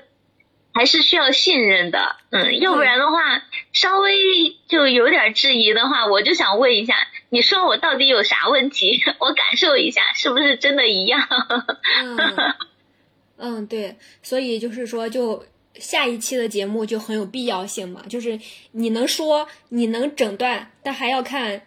[0.72, 2.16] 还是需要信任的。
[2.30, 6.94] 嗯，要不然的话，稍微就有点质疑的话，我就想问一下，
[7.28, 9.02] 你说我到底有啥问题？
[9.20, 11.28] 我感受一下，是不是真的一样？
[12.00, 12.16] 嗯，
[13.36, 15.44] 嗯，对，所以就是说就。
[15.78, 18.38] 下一期的节目就很有必要性嘛，就是
[18.72, 21.62] 你能说，你能诊断，但还要看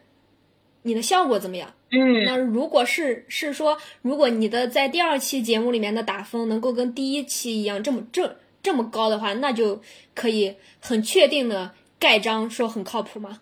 [0.84, 1.74] 你的效果怎么样。
[1.92, 9.82] 嗯，那如果是是说，如果你的在第二期节目里面的打分能够跟第一期一样这么这这么高的话，那就
[10.14, 13.40] 可以很确定的盖章说很靠谱吗？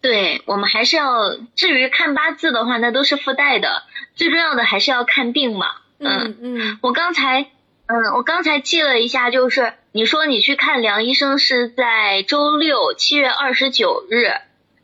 [0.00, 3.82] 对我们还是要，至于看八字的话，那都是附带的，
[4.14, 5.66] 最重要的还是要看病嘛。
[5.98, 7.50] 嗯嗯，我刚才。
[7.88, 14.32] 嗯，我刚才记了一下，就是你说你去看梁医生是在周六七月二十九日，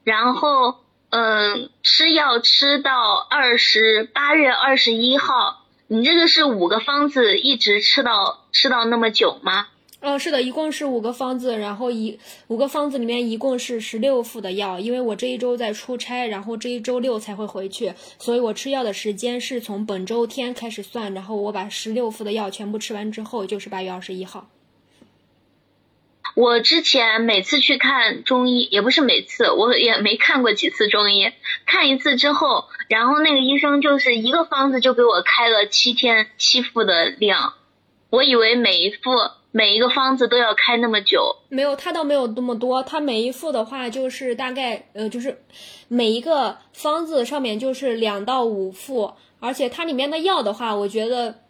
[0.04, 0.76] 然后
[1.10, 9.66] 嗯吃药吃到二十八月二十一号，你这个是五个方子一直吃到吃到那么久吗？
[10.04, 14.80] 嗯，是的，一共是五个方子，然后一五个方子里面一共是十六副的药。
[14.80, 24.50] 因为我这一周在出差，然后这一周六才会回去，所以我吃药的时间是从本周天开始算，然后我把十六副的药全部吃完之后，就是八月二十一号。
[26.34, 31.30] 我之前每次去看中医，也不是每次，我也没看过几次中医。
[31.64, 37.54] 看一次之后，然后那个医生就是一个方子就给我开了七天七副的量，
[38.10, 39.12] 我以为每一副。
[39.52, 41.36] 每一个方子都要开那么久？
[41.50, 42.82] 没有，它倒没有那么多。
[42.82, 45.42] 它每一副的话，就是大概呃，就是
[45.88, 51.40] 每一个方子上面就是两到五副，而且它里面的药的话，我觉得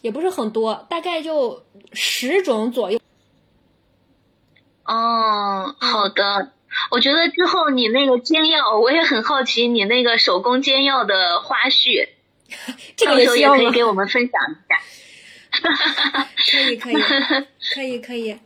[0.00, 2.98] 也不是很多，大概就十种左右。
[4.84, 6.50] 哦，好的。
[6.90, 12.08] 我觉得之后你那个煎药，我也很好奇你那个手工煎药的花絮，
[12.96, 14.80] 这个到时候也可以给我们分享一下。
[16.50, 16.94] 可以可以
[17.74, 18.38] 可以可以。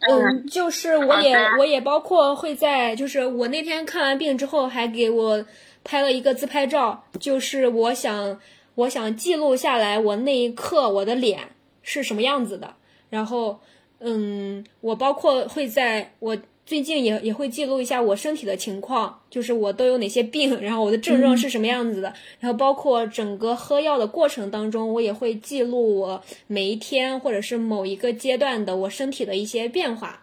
[0.00, 5.44] 嗯，就是我也我也包括会在，就是我那天看完病之后，还给我
[5.82, 8.40] 拍了一个自拍照，就是我想
[8.76, 11.40] 我想记录下来我那一刻我的脸
[11.82, 12.76] 是什么样子的，
[13.10, 13.58] 然后
[13.98, 30.22] 嗯，我包括会在我最近也也会记录一下我身体的情况，就是我都有哪些病， 然后我的症状是什么样子的，然后包括整个喝药的过程当中，我也会记录我每一天或者是某一个阶段的我身体的一些变化，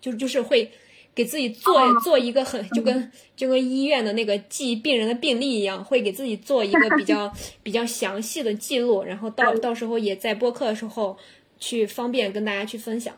[0.00, 0.70] 就就是会
[1.14, 7.30] 给自己做、做一个很就跟就跟医院的那个记病人的病历一样，会给自己做一个比较
[7.62, 11.18] 比较详细的记录，然后到到时候也在播客的时候
[11.60, 13.14] 去方便跟大家去分享。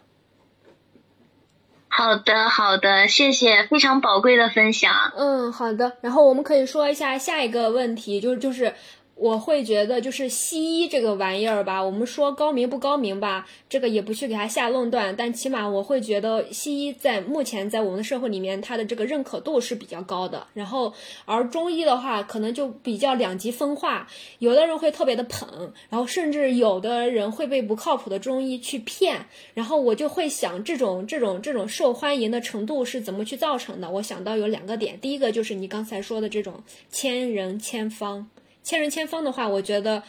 [1.97, 4.92] 好的，好的，谢谢，非常宝贵的分享。
[5.16, 5.92] 嗯，好的。
[6.03, 8.74] 然后我们可以说一下下一个问题，就是就是
[9.16, 20.46] 我会觉得就是西医这个玩意儿吧，我们说高明不高明吧，这个也不去给它下论断，但起码我会觉得西医在目前在我们的社会里面，它的这个认可度是比较高的。
[20.52, 20.92] 然后
[21.24, 24.06] 而中医的话，可能就比较两极分化，
[24.38, 29.24] 有的人会特别的捧，然后甚至有的人会被不靠谱的中医去骗。
[29.54, 33.90] 然后我就会想，这种这种这种受欢迎的程度是怎么去造成的？
[33.90, 38.28] 我想到有两个点，第一个就是你刚才说的这种千人千方，
[38.66, 40.02] 千人千方的话，我觉得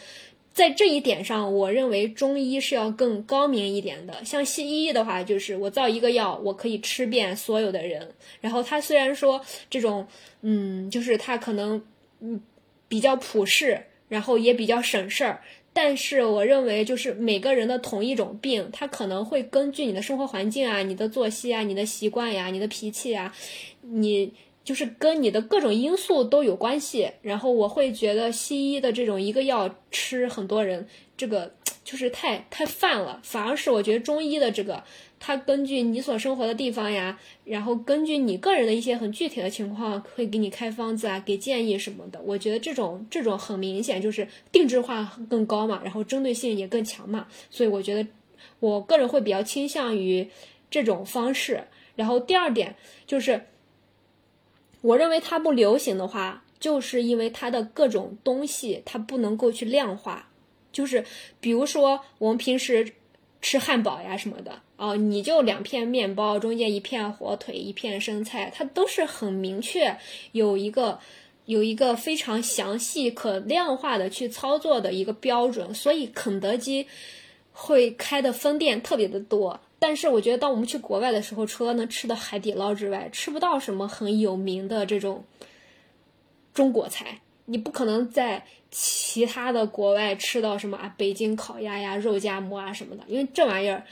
[0.51, 4.25] 在这一点上，我认为中医是要更高明一点的。
[4.25, 8.09] 像西医的话，就是我造一个药，我可以吃遍所有的人。
[8.41, 9.39] 然后它虽然说
[9.69, 10.07] 这种，
[10.41, 11.79] 嗯，就是它可能
[12.19, 12.41] 嗯
[12.87, 13.79] 比较普适，
[14.09, 15.39] 然后也比较省事儿。
[15.71, 23.31] 但是我认为，就是每个人的同一种病，它可能会根据你的生活环境啊、你的作息啊、你的习惯呀、你的脾气啊，
[23.81, 24.33] 你
[24.67, 27.09] 就是跟你的各种因素都有关系。
[27.21, 31.53] 然后我会觉得西医的这种一个药吃很多人，这个
[31.85, 33.21] 就是太太泛了。
[33.23, 34.83] 反而是我觉得中医的这个，
[35.21, 42.19] 它根据你所生活的地方呀，然后根据你个人的一些很具体的情况，会给你开方子啊，给建议什么的。
[42.25, 47.27] 我觉得这种这种很明显就是定制化更高嘛，然后针对性也更强嘛。
[47.49, 48.05] 所以我觉得
[48.59, 50.27] 我个人会比较倾向于
[50.69, 51.63] 这种方式。
[51.95, 52.75] 然后第二点
[53.07, 53.41] 就是，
[54.87, 60.29] 我认为它不流行的话，就是因为它的各种东西它不能够去量化。
[60.71, 61.03] 就是
[61.41, 62.93] 比如说我们平时
[63.41, 69.97] 吃汉堡呀什么的，哦，你就两片面包，中间一片火腿，一片生菜，它都是很明确
[70.31, 70.99] 有一个
[71.45, 76.87] 有一个非常详细可量化的去操作的一个标准，所以肯德基
[77.51, 79.59] 会开的分店特别的多。
[79.79, 85.23] 但是我觉得，当我们去国外的时候，除了能吃的海底捞之外，吃不到什么很有名的这种
[86.53, 87.19] 中国菜。
[87.45, 93.83] 你不可能在其他的国外吃到什么啊，北京烤鸭呀、肉夹馍啊什么的，因为这玩意儿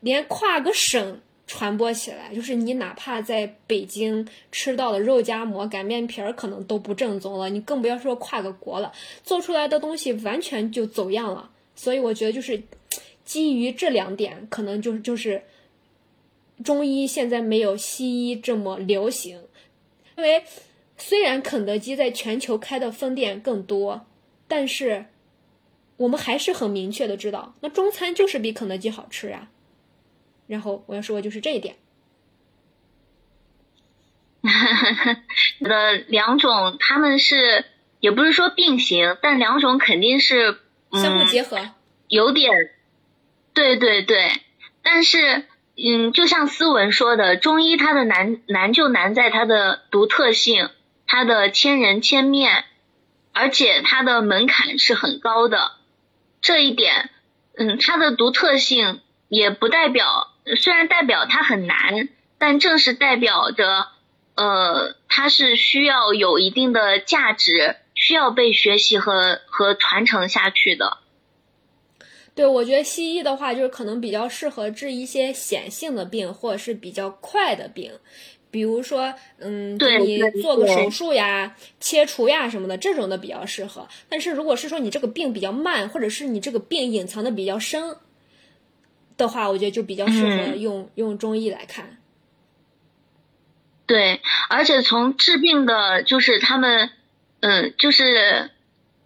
[0.00, 8.90] 连跨个省传播起来，就是你哪怕在北京吃到的肉夹馍、擀面皮儿，可能都不正宗了，你更不要说跨个国了，
[9.22, 11.50] 做出来的东西完全就走样了。
[11.76, 12.62] 所以我觉得就是
[13.24, 15.42] 基于这两点，可能就是就是
[16.62, 19.42] 中医现在没有西医这么流行，
[20.16, 20.44] 因为。
[20.96, 24.06] 虽然肯德基在全球开的分店更多，
[24.46, 25.06] 但是
[25.96, 29.50] 我们还是很明确的知道，那中餐就是比肯德基好吃啊。
[30.46, 31.74] 然后我要说的就是这一点。
[35.60, 37.64] 的两种，他们是
[37.98, 40.60] 也不是说并行，但两种肯定是、
[40.90, 41.70] 嗯、相互结合，
[42.06, 42.52] 有点，
[43.54, 44.30] 对对对，
[44.82, 45.46] 但是。
[45.76, 50.70] 嗯，就像思文说的，中医它的难难就难在它的独特性，
[51.04, 52.64] 它的千人千面，
[53.32, 55.72] 而且它的门槛是很高的。
[56.40, 57.10] 这一点，
[57.58, 63.88] 嗯，它的独特性也不代表，虽然代表它很难，但正是代表着，
[64.36, 70.98] 呃，它是需要有一定的价值，需要被学习和和传承下去的。
[72.34, 77.92] 对，我觉得西医的话，就是可能比较适合治一些显性的病，或者是比较快的病，
[78.50, 83.86] 比如说，嗯，给你做个手术呀、切除呀什么的，这种的比较适合。
[84.08, 87.96] 但是如果是说你这个病比较慢，或者是你这个病隐藏的比较深
[89.16, 91.98] 的话，我觉得就比较适合用、嗯、用中医来看。
[93.86, 96.90] 对，而且从治病的，就是他们，
[97.40, 98.50] 嗯，就是。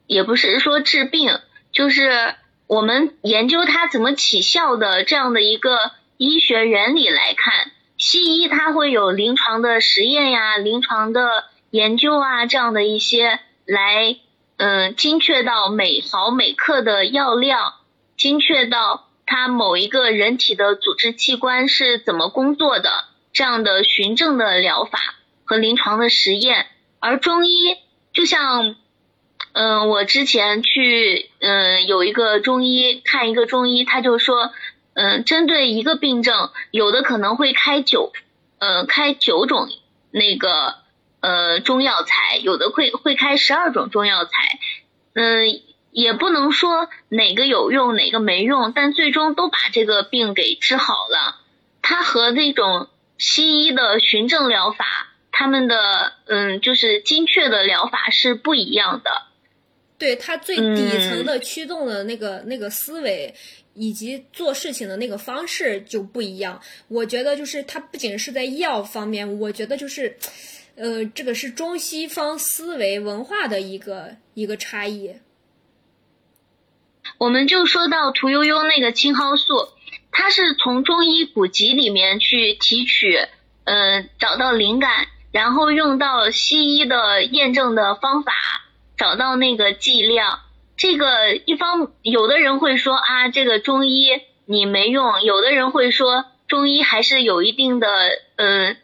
[0.09, 1.39] 也不是说治病，
[1.71, 2.35] 就是
[2.69, 14.19] 我们研究它怎么起效的这样的一个医学原理来看，西医它会有临床的实验呀、临床的研究啊这样的一些来，
[14.59, 17.73] 嗯，精确到每毫每克的药量，
[18.19, 22.91] 精确到它某一个人体的组织器官是怎么工作的
[23.33, 24.99] 这样的循证的疗法
[25.45, 26.67] 和临床的实验，
[27.01, 27.77] 而中医
[28.13, 28.77] 就像。
[29.53, 34.53] 嗯，我之前去，嗯，有一个中医看一个中医，他就说，
[34.95, 38.13] 嗯，针对一个病症，有的可能会开九，
[38.59, 39.69] 呃，开九种
[40.11, 40.77] 那个
[41.21, 44.31] 呃中药材，有的会会开十二种中药材，
[45.15, 51.41] 嗯，也不能说哪个有用哪个没用，但最终都把这个病给治好了。
[51.83, 54.85] 它和那种西医的循证疗法，
[55.33, 59.23] 他们的嗯，就是精确的疗法是不一样的。
[59.99, 63.35] 对他最底层的驱动的那个那个思维，
[63.75, 66.61] 以及做事情的那个方式就不一样。
[66.87, 70.17] 我觉得就是它不仅是在药方面，我觉得就是，
[70.77, 75.17] 呃，这个是中西方思维文化的一个一个差异。
[77.19, 79.69] 我们就说到屠呦呦那个青蒿素，
[80.13, 83.19] 它是从中医古籍里面去提取，
[83.65, 88.33] 嗯，找到灵感，然后用到西医的验证的方法。
[88.99, 90.41] 找到那个剂量，
[90.77, 94.11] 这个一方有的人会说啊，这个中医
[94.45, 97.89] 你没用；有的人会说中医还是有一定的
[98.37, 98.77] 嗯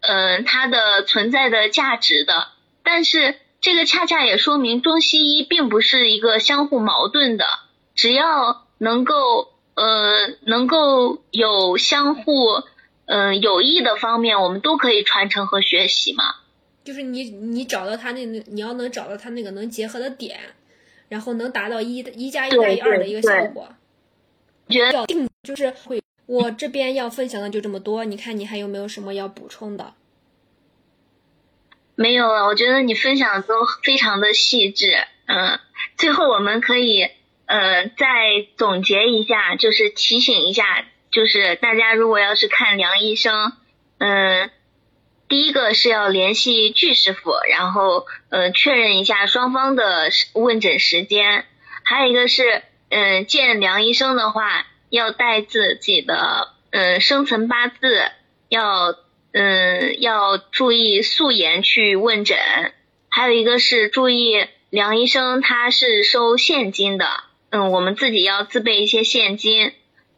[0.00, 2.48] 嗯它的存在的价值的。
[2.84, 7.44] 但是这个恰恰也说明中西医并不是一个相互矛盾的，
[7.96, 12.62] 只要能够呃能够有相互
[13.06, 16.22] 嗯有益的方面，我们都可以传承和学习嘛。
[16.88, 20.40] 就是你，你找到他那，你要能找到他那个能结合的点，
[21.10, 23.68] 然后能达到一一加一大于二的一个效果。
[24.70, 28.06] 觉得定就是会，我这边要分享的就这么多。
[28.06, 29.92] 你看你还有没有什么要补充的？
[31.94, 34.94] 没有了，我觉得你分享的都非常的细致。
[35.26, 35.60] 嗯，
[35.98, 37.06] 最后我们可以
[37.44, 43.52] 呃再总结一下，就是提醒一下，就是大家如果要是看梁医生，
[43.98, 44.50] 嗯。
[45.28, 51.44] 第一个是要联系巨师傅，然后呃确认一下双方的问诊时间。
[51.84, 58.10] 还有一个是，嗯，见梁医生的话要带自己的嗯生辰八字，
[58.48, 58.94] 要
[59.32, 62.38] 嗯要注意素颜去问诊。
[63.10, 67.06] 还有一个是注意梁医生他是收现金的，
[67.50, 69.72] 嗯，我们自己要自备一些现金。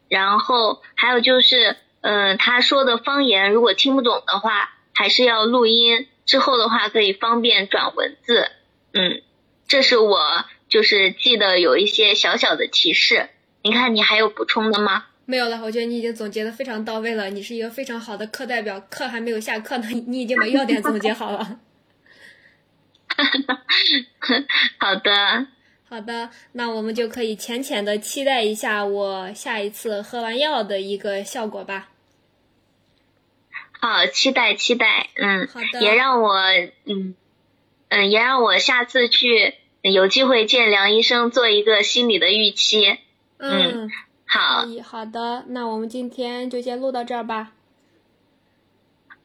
[0.07, 4.71] 然后还有就是，嗯，他说的方言如果听不懂的话。
[4.93, 8.51] 还是要录音，之后的话可以方便转文字。
[8.93, 9.21] 嗯，
[9.67, 13.29] 这是我就是记得有一些小小的提示。
[13.63, 15.05] 你看，你还有补充的吗？
[15.25, 17.29] 没有了，我觉得你已经总结的非常到位了。
[17.29, 21.59] 你是一个非常好的课代表，课还没有下课呢，你已经把要点总结好了。
[24.79, 25.47] 好的，
[25.87, 31.90] 好的，那我们就可以浅浅的期待一下我下一次喝完药的一个效果吧。
[33.81, 36.35] 好，期待期待，嗯，好的，也让我，
[36.85, 37.15] 嗯，
[37.89, 42.99] 嗯，也让我下次去有机会见梁医生做一个心理的预期，
[43.37, 43.89] 嗯，
[44.27, 47.53] 好，好的，那我们今天就先录到这儿吧。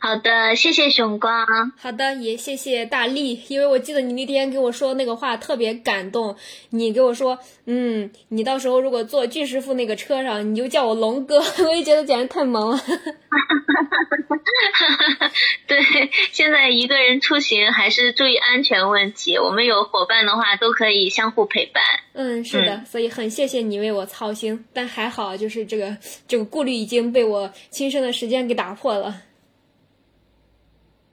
[0.06, 1.44] 好的，谢谢熊光。
[1.76, 6.36] 好的，也谢谢大力，因为我记得你那天给我说那个话特别感动。
[6.70, 12.80] 你给我说，嗯，你到时候如果坐巨师傅那个车上，你就叫我龙哥， 我也觉得简直太萌了。
[15.66, 15.82] 对，
[16.30, 19.36] 现在一个人出行还是注意安全问题。
[19.36, 21.82] 我们有伙伴的话，都可以相互陪伴。
[22.12, 24.64] 嗯，是的，所以很谢谢你为我操心。
[24.72, 25.96] 但还好，就是这个
[26.28, 29.22] 这个顾虑已经被我亲身的时间给打破了。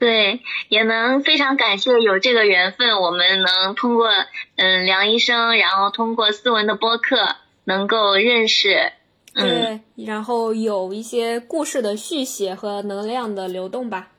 [0.03, 4.09] 对，也能非常感谢有这个缘分，我们能通过
[4.57, 8.91] 嗯梁医生，然后通过思文的播客能够认识，
[9.33, 14.09] 对，然后有一些故事的续写和能量的流动吧。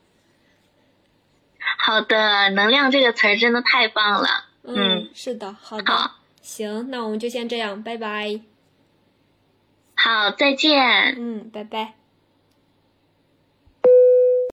[1.76, 4.28] 好的，能量这个词儿真的太棒了。
[4.62, 8.40] 嗯，是的，好的，好，行，那我们就先这样，拜拜。
[9.94, 11.14] 好，再见。
[11.18, 11.92] 嗯，拜拜。